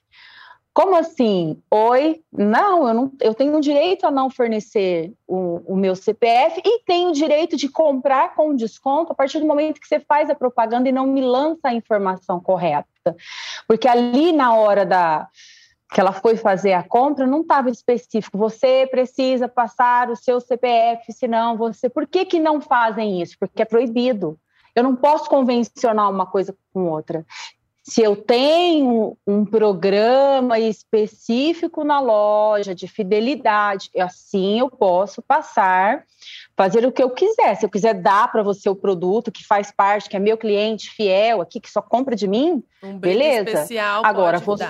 [0.78, 1.60] Como assim?
[1.72, 2.22] Oi?
[2.32, 6.84] Não, eu, não, eu tenho o direito a não fornecer o, o, meu CPF e
[6.86, 10.36] tenho o direito de comprar com desconto a partir do momento que você faz a
[10.36, 13.16] propaganda e não me lança a informação correta.
[13.68, 15.28] Porque ali na hora da
[15.92, 18.38] que ela foi fazer a compra, não estava específico.
[18.38, 21.90] Você precisa passar o seu CPF, senão você.
[21.90, 23.36] Por que, que não fazem isso?
[23.40, 24.40] Porque é proibido.
[24.76, 27.26] Eu não posso convencionar uma coisa com outra
[27.89, 36.04] se eu tenho um programa específico na loja de fidelidade, assim eu posso passar,
[36.56, 37.56] fazer o que eu quiser.
[37.56, 40.89] Se eu quiser dar para você o produto que faz parte, que é meu cliente
[40.89, 43.52] fiel aqui, que só compra de mim, um beleza.
[43.52, 44.67] Especial Agora você.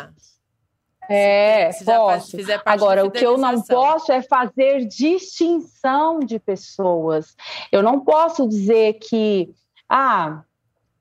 [1.10, 2.38] É, posso.
[2.66, 7.36] Agora, o que eu não posso é fazer distinção de pessoas.
[7.72, 9.50] Eu não posso dizer que,
[9.90, 10.44] ah,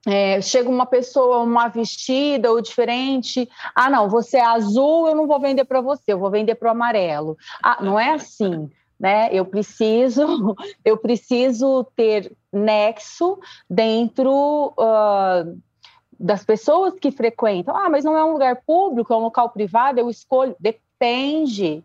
[0.06, 5.26] é, chega uma pessoa, uma vestida ou diferente, ah, não, você é azul, eu não
[5.26, 7.36] vou vender para você, eu vou vender para o amarelo.
[7.62, 9.28] Ah, não é assim, né?
[9.32, 13.38] Eu preciso, eu preciso ter nexo
[13.68, 15.60] dentro uh,
[16.18, 17.76] das pessoas que frequentam.
[17.76, 20.54] Ah, mas não é um lugar público, é um local privado, eu escolho.
[20.60, 21.82] Depende.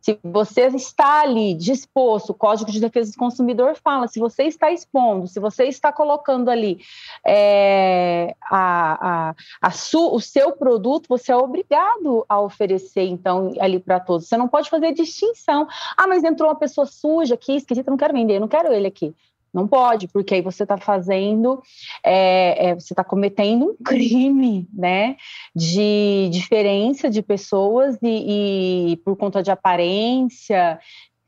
[0.00, 4.70] Se você está ali disposto, o Código de Defesa do Consumidor fala, se você está
[4.72, 6.80] expondo, se você está colocando ali
[7.26, 13.78] é, a, a, a su, o seu produto, você é obrigado a oferecer, então, ali
[13.78, 14.26] para todos.
[14.26, 15.66] Você não pode fazer distinção.
[15.96, 19.14] Ah, mas entrou uma pessoa suja aqui, esquisita, não quero vender, não quero ele aqui.
[19.52, 21.60] Não pode, porque aí você está fazendo,
[22.04, 25.16] é, é, você está cometendo um crime, né?
[25.54, 30.78] De diferença de pessoas e, e por conta de aparência,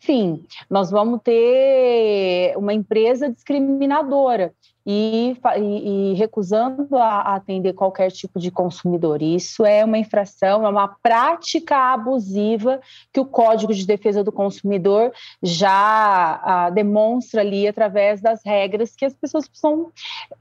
[0.03, 4.53] enfim, nós vamos ter uma empresa discriminadora
[4.85, 9.23] e, e, e recusando a, a, atender qualquer tipo de consumidor.
[9.23, 12.81] Isso é uma infração, é uma prática abusiva
[13.13, 19.05] que o Código de Defesa do Consumidor já a, demonstra ali através das regras que
[19.05, 19.93] as pessoas precisam.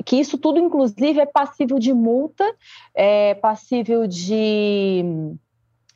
[0.04, 2.52] que isso tudo, inclusive, é passível de multa,
[2.96, 5.06] é passível de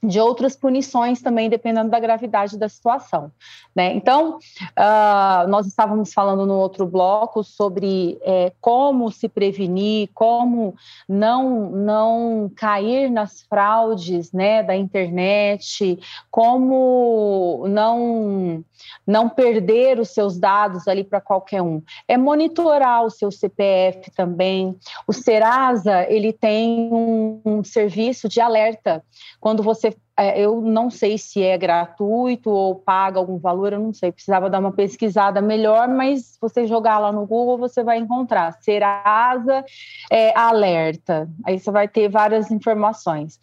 [0.05, 3.31] de outras punições também, dependendo da gravidade da situação.
[3.75, 3.93] Né?
[3.93, 10.75] Então, uh, nós estávamos falando no outro bloco sobre é, como se prevenir, como
[11.07, 15.99] não, não cair nas fraudes né, da internet,
[16.31, 18.63] como não,
[19.05, 21.81] não perder os seus dados ali para qualquer um.
[22.07, 24.75] É monitorar o seu CPF também.
[25.07, 29.03] O Serasa, ele tem um, um serviço de alerta.
[29.39, 34.11] Quando você eu não sei se é gratuito ou paga algum valor, eu não sei,
[34.11, 38.53] precisava dar uma pesquisada melhor, mas você jogar lá no Google você vai encontrar.
[38.61, 39.65] Serasa
[40.09, 43.39] é, alerta, aí você vai ter várias informações.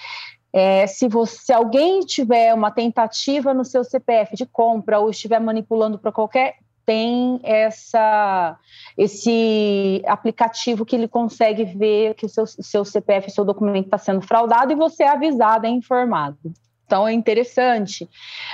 [0.52, 5.40] É, se, você, se alguém tiver uma tentativa no seu CPF de compra ou estiver
[5.40, 8.58] manipulando para qualquer tem essa,
[8.96, 14.20] esse aplicativo que ele consegue ver que o seu, seu CPF, seu documento está sendo
[14.22, 16.38] fraudado e você é avisado, é informado.
[16.92, 18.04] Então é interessante.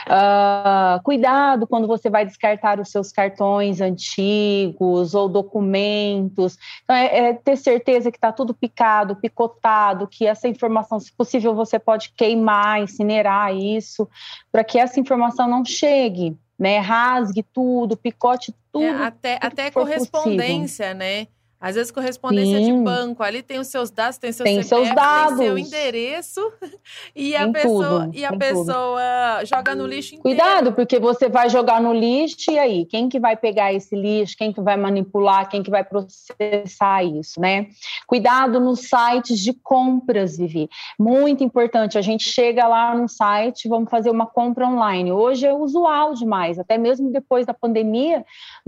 [0.07, 6.57] Uh, cuidado quando você vai descartar os seus cartões antigos ou documentos.
[6.85, 11.53] Então é, é ter certeza que está tudo picado, picotado, que essa informação, se possível,
[11.53, 14.09] você pode queimar, incinerar isso,
[14.53, 16.39] para que essa informação não chegue.
[16.59, 18.85] Né, rasgue tudo, picote tudo.
[18.85, 20.99] É, até tudo até correspondência, possível.
[20.99, 21.27] né?
[21.61, 22.79] Às vezes correspondência Sim.
[22.79, 25.39] de banco, ali tem os seus dados, tem seu tem CPF, seus dados.
[25.39, 26.53] tem seu endereço
[27.17, 29.01] e a pessoa tudo, e a pessoa
[29.39, 29.47] tudo.
[29.49, 30.23] joga no lixo inteiro.
[30.23, 34.37] Cuidado, porque você vai jogar no lixo e aí, quem que vai pegar esse lixo,
[34.39, 37.67] quem que vai manipular, quem que vai processar isso, né?
[38.07, 40.69] Cuidado nos sites de compras, Vivi.
[40.97, 45.11] Muito importante, a gente chega lá no site, vamos fazer uma compra online.
[45.11, 48.25] Hoje é usual demais, até mesmo depois da pandemia,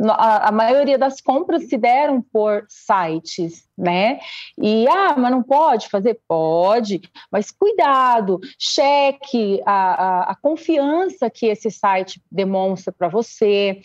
[0.09, 4.19] a, a maioria das compras se deram por sites, né?
[4.59, 6.21] E ah, mas não pode fazer?
[6.27, 13.81] Pode, mas cuidado, cheque a, a, a confiança que esse site demonstra para você.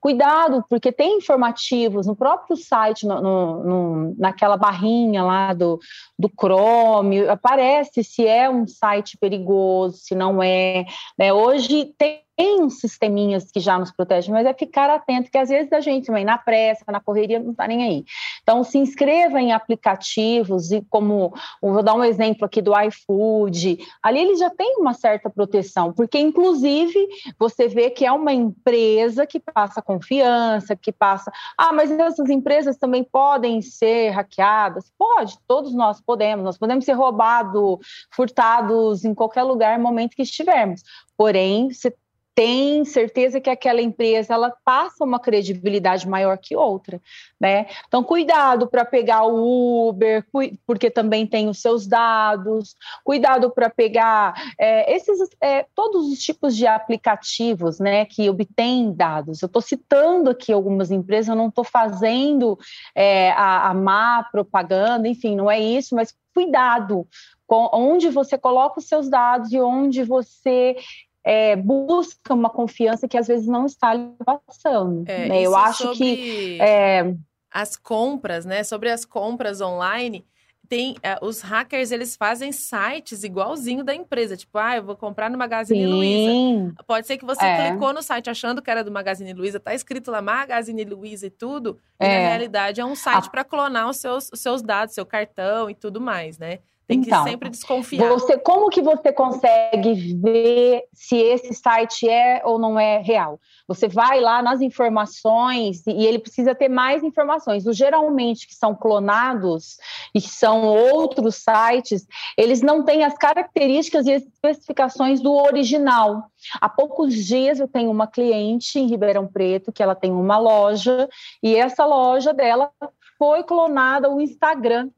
[0.00, 5.78] Cuidado, porque tem informativos no próprio site, no, no, no, naquela barrinha lá do,
[6.18, 10.86] do Chrome, aparece se é um site perigoso, se não é.
[11.18, 11.34] Né?
[11.34, 15.50] Hoje tem tem uns sisteminhas que já nos protegem, mas é ficar atento, que às
[15.50, 18.04] vezes a gente também, na pressa, na correria, não está nem aí.
[18.42, 24.20] Então, se inscreva em aplicativos, e como, vou dar um exemplo aqui do iFood, ali
[24.20, 27.06] ele já tem uma certa proteção, porque inclusive
[27.38, 32.78] você vê que é uma empresa que passa confiança, que passa, ah, mas essas empresas
[32.78, 34.90] também podem ser hackeadas?
[34.96, 37.76] Pode, todos nós podemos, nós podemos ser roubados,
[38.10, 40.80] furtados em qualquer lugar, momento que estivermos.
[41.18, 41.94] Porém, você
[42.34, 47.00] tem certeza que aquela empresa ela passa uma credibilidade maior que outra,
[47.40, 47.66] né?
[47.86, 50.24] Então cuidado para pegar o Uber,
[50.66, 52.76] porque também tem os seus dados.
[53.04, 59.42] Cuidado para pegar é, esses é, todos os tipos de aplicativos, né, que obtêm dados.
[59.42, 62.58] Eu estou citando aqui algumas empresas, eu não estou fazendo
[62.94, 67.06] é, a, a má propaganda, enfim, não é isso, mas cuidado
[67.46, 70.76] com onde você coloca os seus dados e onde você
[71.24, 73.94] é, busca uma confiança que às vezes não está
[74.24, 75.04] passando.
[75.06, 75.42] É, né?
[75.42, 77.14] Eu acho que é...
[77.50, 78.62] as compras, né?
[78.64, 80.24] Sobre as compras online,
[80.70, 85.28] tem é, os hackers eles fazem sites igualzinho da empresa, tipo, ah, eu vou comprar
[85.28, 86.74] no Magazine Luiza.
[86.86, 87.70] Pode ser que você é.
[87.70, 91.30] clicou no site achando que era do Magazine Luiza, tá escrito lá Magazine Luiza e
[91.30, 92.28] tudo, e na é.
[92.28, 93.30] realidade é um site A...
[93.30, 96.60] para clonar os seus, os seus dados, seu cartão e tudo mais, né?
[96.90, 98.08] Tem então, que sempre desconfiar.
[98.08, 103.38] Você, como que você consegue ver se esse site é ou não é real?
[103.68, 107.64] Você vai lá nas informações e ele precisa ter mais informações.
[107.64, 109.76] Os geralmente que são clonados
[110.12, 116.24] e são outros sites, eles não têm as características e as especificações do original.
[116.60, 121.08] Há poucos dias eu tenho uma cliente em Ribeirão Preto que ela tem uma loja
[121.40, 122.72] e essa loja dela
[123.16, 124.90] foi clonada o Instagram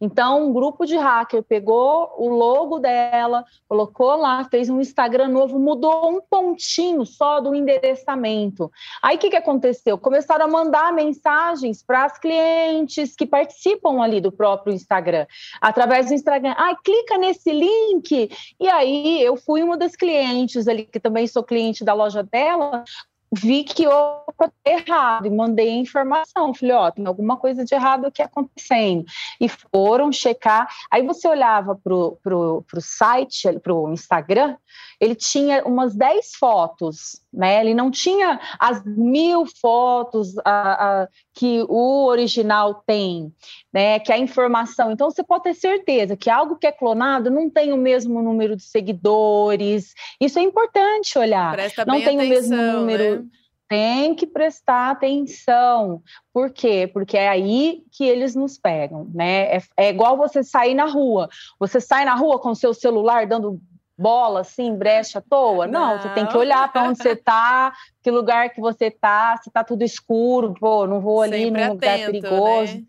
[0.00, 5.58] então, um grupo de hacker pegou o logo dela, colocou lá, fez um Instagram novo,
[5.58, 8.70] mudou um pontinho só do endereçamento.
[9.02, 9.98] Aí o que, que aconteceu?
[9.98, 15.26] Começaram a mandar mensagens para as clientes que participam ali do próprio Instagram,
[15.60, 16.54] através do Instagram.
[16.56, 18.30] Ah, clica nesse link.
[18.60, 22.84] E aí eu fui uma das clientes ali, que também sou cliente da loja dela,
[23.32, 26.54] vi que opa, errado e mandei a informação.
[26.54, 29.04] Falei, ó, tem alguma coisa de errado aqui acontecendo.
[29.40, 30.68] E foram checar.
[30.90, 34.56] Aí você olhava pro, pro, pro site, pro Instagram,
[35.00, 37.60] ele tinha umas 10 fotos, né?
[37.60, 43.30] Ele não tinha as mil fotos a, a, que o original tem,
[43.72, 44.00] né?
[44.00, 44.90] Que a informação.
[44.90, 48.56] Então você pode ter certeza que algo que é clonado não tem o mesmo número
[48.56, 49.92] de seguidores.
[50.18, 51.52] Isso é importante olhar.
[51.52, 53.22] Presta não tem atenção, o mesmo número.
[53.22, 53.26] Né?
[53.68, 56.00] Tem que prestar atenção.
[56.32, 56.88] Por quê?
[56.90, 59.56] Porque é aí que eles nos pegam, né?
[59.56, 61.28] É, é igual você sair na rua.
[61.58, 63.60] Você sai na rua com o seu celular dando
[63.96, 65.66] bola, assim, brecha à toa.
[65.66, 66.02] Não, não.
[66.02, 67.72] você tem que olhar para onde você está,
[68.02, 71.72] que lugar que você está, se está tudo escuro, pô, não vou ali Sempre num
[71.72, 72.74] lugar atento, perigoso.
[72.74, 72.84] Né?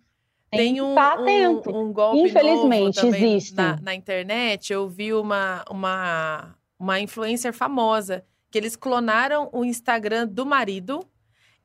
[0.50, 1.72] Tem, tem um, atento.
[1.72, 3.56] Um, um golpe Infelizmente, existe.
[3.56, 10.28] Na, na, internet, eu vi uma, uma, uma influencer famosa que eles clonaram o Instagram
[10.28, 11.06] do marido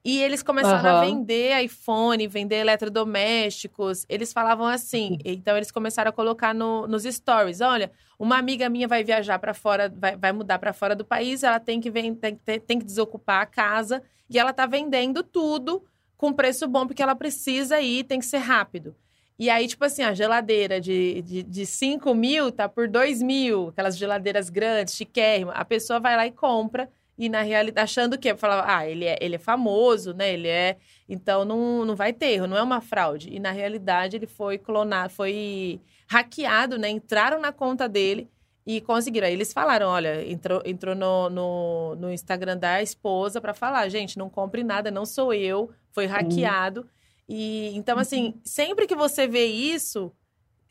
[0.05, 0.96] e eles começaram uhum.
[0.96, 4.05] a vender iPhone, vender eletrodomésticos.
[4.09, 5.18] Eles falavam assim.
[5.24, 9.55] Então, eles começaram a colocar no, nos stories: olha, uma amiga minha vai viajar para
[9.55, 12.84] fora, vai, vai mudar para fora do país, ela tem que, vem, tem, tem que
[12.84, 15.84] desocupar a casa e ela tá vendendo tudo
[16.16, 18.94] com preço bom, porque ela precisa ir, tem que ser rápido.
[19.38, 23.68] E aí, tipo assim, a geladeira de, de, de 5 mil tá por 2 mil,
[23.68, 25.55] aquelas geladeiras grandes, chiquérrimas.
[25.57, 26.88] A pessoa vai lá e compra,
[27.22, 30.32] e na realidade, achando que, falava, ah, ele é, ele é famoso, né?
[30.32, 30.76] Ele é.
[31.08, 33.28] Então não, não vai ter erro, não é uma fraude.
[33.32, 36.88] E na realidade, ele foi clonado, foi hackeado, né?
[36.90, 38.28] Entraram na conta dele
[38.66, 39.28] e conseguiram.
[39.28, 44.18] Aí eles falaram: olha, entrou, entrou no, no, no Instagram da esposa para falar, gente,
[44.18, 46.80] não compre nada, não sou eu, foi hackeado.
[46.80, 46.86] Uhum.
[47.28, 50.10] E então, assim, sempre que você vê isso,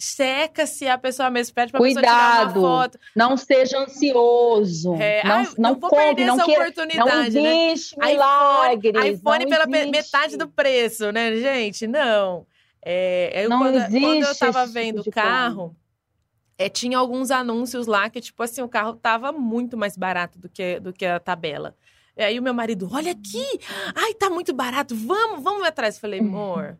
[0.01, 2.99] checa se a pessoa mesmo pede para pessoa tirar uma foto.
[3.15, 4.95] Não seja ansioso.
[4.95, 7.71] É, não, não, não vou compre, perder não essa oportunidade, não né?
[7.71, 8.07] existe né?
[8.07, 8.93] milagres.
[8.95, 11.85] iPhone, iPhone pela metade do preço, né, gente?
[11.85, 12.47] Não.
[12.83, 15.75] É, eu, não quando, existe quando eu tava vendo o carro,
[16.57, 20.49] é, tinha alguns anúncios lá que, tipo assim, o carro tava muito mais barato do
[20.49, 21.75] que, do que a tabela.
[22.17, 23.45] E aí o meu marido, olha aqui!
[23.95, 25.95] Ai, tá muito barato, vamos, vamos atrás.
[25.95, 26.77] Eu falei, amor.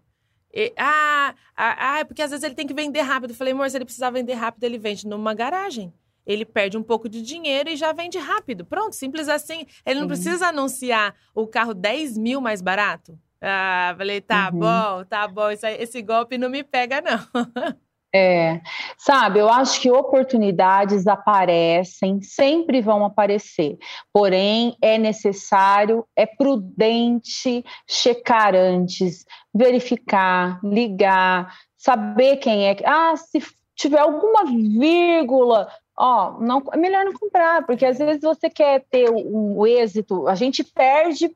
[0.54, 3.32] E, ah, ah, ah, porque às vezes ele tem que vender rápido.
[3.32, 5.94] Eu falei, amor, se ele precisar vender rápido, ele vende numa garagem.
[6.26, 8.66] Ele perde um pouco de dinheiro e já vende rápido.
[8.66, 9.66] Pronto, simples assim.
[9.86, 10.08] Ele não uhum.
[10.08, 13.18] precisa anunciar o carro 10 mil mais barato.
[13.42, 14.60] Ah, falei, tá uhum.
[14.60, 15.48] bom, tá bom.
[15.48, 17.20] Aí, esse golpe não me pega, não.
[18.14, 18.60] É,
[18.98, 23.78] sabe, eu acho que oportunidades aparecem, sempre vão aparecer,
[24.12, 32.76] porém é necessário, é prudente checar antes, verificar, ligar, saber quem é.
[32.86, 33.42] Ah, se
[33.76, 39.10] tiver alguma vírgula, ó, não, é melhor não comprar, porque às vezes você quer ter
[39.10, 41.34] o, êxito, a gente perde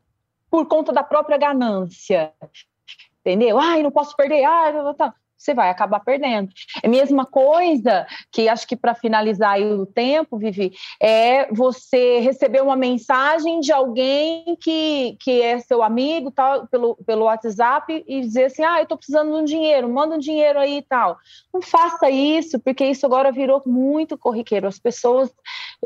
[0.52, 2.34] por conta da própria ganância,
[3.22, 3.58] entendeu?
[3.58, 5.14] Ai, não posso perder, ai, tá.
[5.38, 6.50] Você vai acabar perdendo.
[6.82, 12.62] É a mesma coisa que acho que para finalizar o tempo, Vivi, é você receber
[12.62, 18.46] uma mensagem de alguém que, que é seu amigo tal, pelo, pelo WhatsApp e dizer
[18.46, 21.18] assim: ah, eu estou precisando de um dinheiro, manda um dinheiro aí e tal.
[21.54, 24.68] Não faça isso, porque isso agora virou muito corriqueiro.
[24.68, 25.34] As pessoas,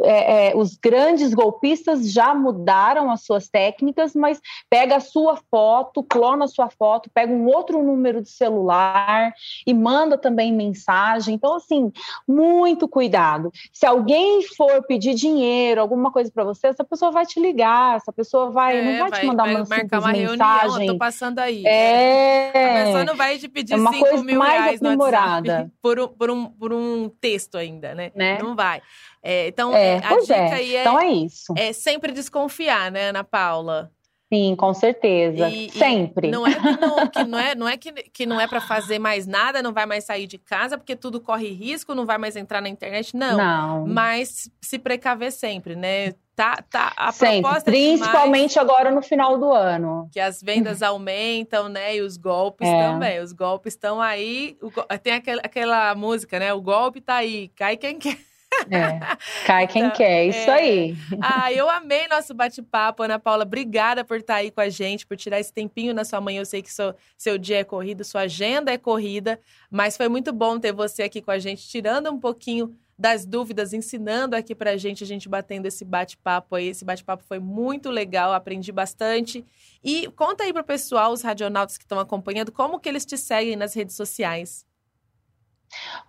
[0.01, 4.39] é, é, os grandes golpistas já mudaram as suas técnicas, mas
[4.69, 9.33] pega a sua foto, clona a sua foto, pega um outro número de celular
[9.65, 11.35] e manda também mensagem.
[11.35, 11.91] Então, assim,
[12.27, 13.51] muito cuidado.
[13.73, 18.11] Se alguém for pedir dinheiro, alguma coisa para você, essa pessoa vai te ligar, essa
[18.11, 20.69] pessoa vai, é, não vai, vai te mandar vai uma marcar uma mensagem.
[20.69, 21.63] reunião, tô passando aí.
[21.65, 22.81] É.
[22.81, 25.71] A pessoa não vai te pedir é uma 5 coisa mil mais reais aprimorada.
[25.81, 28.11] por um, por, um, por um texto ainda, né?
[28.15, 28.39] né?
[28.41, 28.81] Não vai.
[29.21, 30.53] É, então, é, a dica é.
[30.53, 31.53] aí é, então é isso.
[31.57, 33.91] É sempre desconfiar, né, Ana Paula?
[34.31, 35.49] Sim, com certeza.
[35.49, 36.27] E, Sempre.
[36.27, 38.61] E não é que não, que não é, não é que, que não é para
[38.61, 42.19] fazer mais nada, não vai mais sair de casa, porque tudo corre risco, não vai
[42.19, 43.37] mais entrar na internet, não.
[43.37, 43.87] Não.
[43.87, 46.13] Mas se precaver sempre, né?
[46.35, 47.41] Tá, tá, a sempre.
[47.41, 50.07] proposta Principalmente é agora no final do ano.
[50.11, 51.97] Que as vendas aumentam, né?
[51.97, 52.87] E os golpes é.
[52.87, 53.19] também.
[53.19, 54.57] Os golpes estão aí.
[55.03, 56.53] Tem aquela, aquela música, né?
[56.53, 58.28] O golpe tá aí, cai quem quer.
[58.69, 58.99] É,
[59.45, 60.53] cai quem então, quer, isso é...
[60.53, 60.97] aí.
[61.21, 63.43] Ah, eu amei nosso bate-papo, Ana Paula.
[63.43, 66.41] Obrigada por estar aí com a gente, por tirar esse tempinho na sua manhã.
[66.41, 69.39] Eu sei que seu, seu dia é corrido, sua agenda é corrida,
[69.69, 73.71] mas foi muito bom ter você aqui com a gente, tirando um pouquinho das dúvidas,
[73.71, 76.67] ensinando aqui pra gente, a gente batendo esse bate-papo aí.
[76.67, 79.45] Esse bate-papo foi muito legal, aprendi bastante.
[79.81, 83.55] E conta aí pro pessoal, os radionautas que estão acompanhando, como que eles te seguem
[83.55, 84.65] nas redes sociais.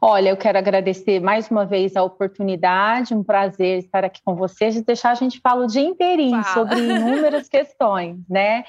[0.01, 4.81] Olha, eu quero agradecer mais uma vez a oportunidade, um prazer estar aqui com vocês,
[4.83, 6.55] deixar a gente falar o dia inteirinho Fala.
[6.55, 8.65] sobre inúmeras questões, né?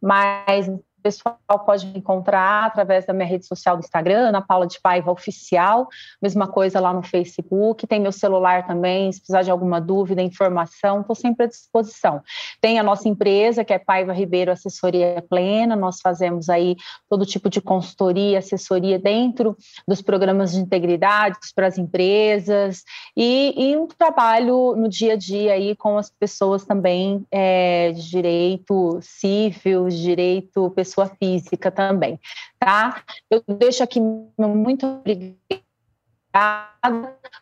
[0.00, 0.70] Mas
[1.00, 5.10] pessoal pode me encontrar através da minha rede social do Instagram, Ana Paula de Paiva
[5.10, 5.88] Oficial,
[6.20, 11.00] mesma coisa lá no Facebook, tem meu celular também, se precisar de alguma dúvida, informação,
[11.00, 12.22] estou sempre à disposição.
[12.60, 16.76] Tem a nossa empresa, que é Paiva Ribeiro Assessoria Plena, nós fazemos aí
[17.08, 22.84] todo tipo de consultoria, assessoria dentro dos programas de integridade para as empresas.
[23.16, 28.08] E, e, um trabalho no dia a dia aí com as pessoas também é, de
[28.08, 32.18] direito civil, direito pessoal pessoa física também,
[32.58, 33.02] tá?
[33.30, 35.38] Eu deixo aqui muito obrigada,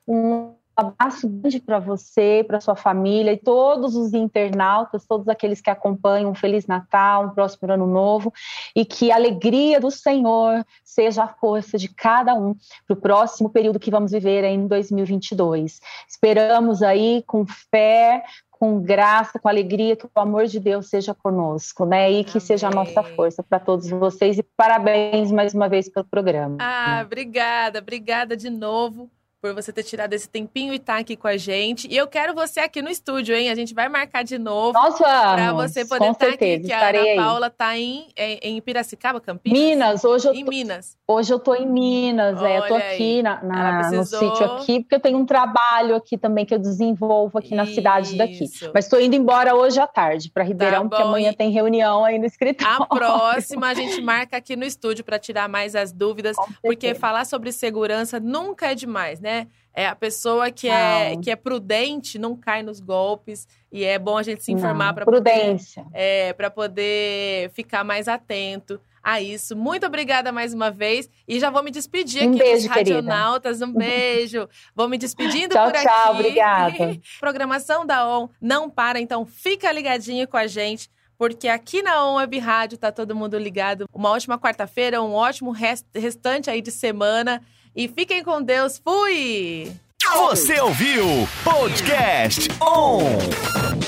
[0.07, 5.71] um abraço grande para você, para sua família e todos os internautas, todos aqueles que
[5.71, 8.33] acompanham um Feliz Natal, um próximo Ano Novo
[8.77, 12.55] e que a alegria do Senhor seja a força de cada um
[12.87, 15.81] para o próximo período que vamos viver aí em 2022.
[16.09, 18.23] Esperamos aí com fé,
[18.59, 22.11] com graça, com alegria, que o amor de Deus seja conosco, né?
[22.11, 22.41] E que Amém.
[22.41, 24.39] seja a nossa força para todos vocês.
[24.39, 26.57] E parabéns mais uma vez pelo programa.
[26.61, 29.11] Ah, obrigada, obrigada de novo.
[29.41, 31.87] Por você ter tirado esse tempinho e estar tá aqui com a gente.
[31.89, 33.51] E eu quero você aqui no estúdio, hein?
[33.51, 34.73] A gente vai marcar de novo.
[34.73, 37.23] Nós Para você poder estar tá aqui, que a Ana.
[37.23, 39.59] Paula está em, em, Piracicaba, Campinas?
[39.59, 40.97] Minas, hoje eu Em tô, Minas.
[41.07, 44.97] Hoje eu tô em Minas, é, eu tô aqui na, na no sítio aqui, porque
[44.97, 48.45] eu tenho um trabalho aqui também que eu desenvolvo aqui na cidade daqui.
[48.75, 52.19] Mas estou indo embora hoje à tarde para Ribeirão, tá porque amanhã tem reunião aí
[52.19, 52.83] no escritório.
[52.83, 57.25] A próxima a gente marca aqui no estúdio para tirar mais as dúvidas, porque falar
[57.25, 59.28] sobre segurança nunca é demais, né?
[59.75, 63.47] É a pessoa que é, que é prudente, não cai nos golpes.
[63.71, 65.85] E é bom a gente se informar para prudência.
[65.85, 69.57] Poder, é, para poder ficar mais atento a isso.
[69.57, 71.09] Muito obrigada mais uma vez.
[71.27, 73.63] E já vou me despedir um aqui beijo, dos Radionautas.
[73.63, 74.49] Um beijo.
[74.75, 75.87] vou me despedindo tchau, por aqui.
[75.87, 77.01] Tchau, obrigada.
[77.21, 80.91] Programação da ON não para, então fica ligadinho com a gente.
[81.17, 83.87] Porque aqui na ON Web Rádio tá todo mundo ligado.
[83.93, 87.43] Uma ótima quarta-feira, um ótimo rest restante aí de semana.
[87.75, 88.81] E fiquem com Deus.
[88.83, 89.73] Fui!
[90.15, 91.05] Você ouviu
[91.45, 93.88] Podcast On!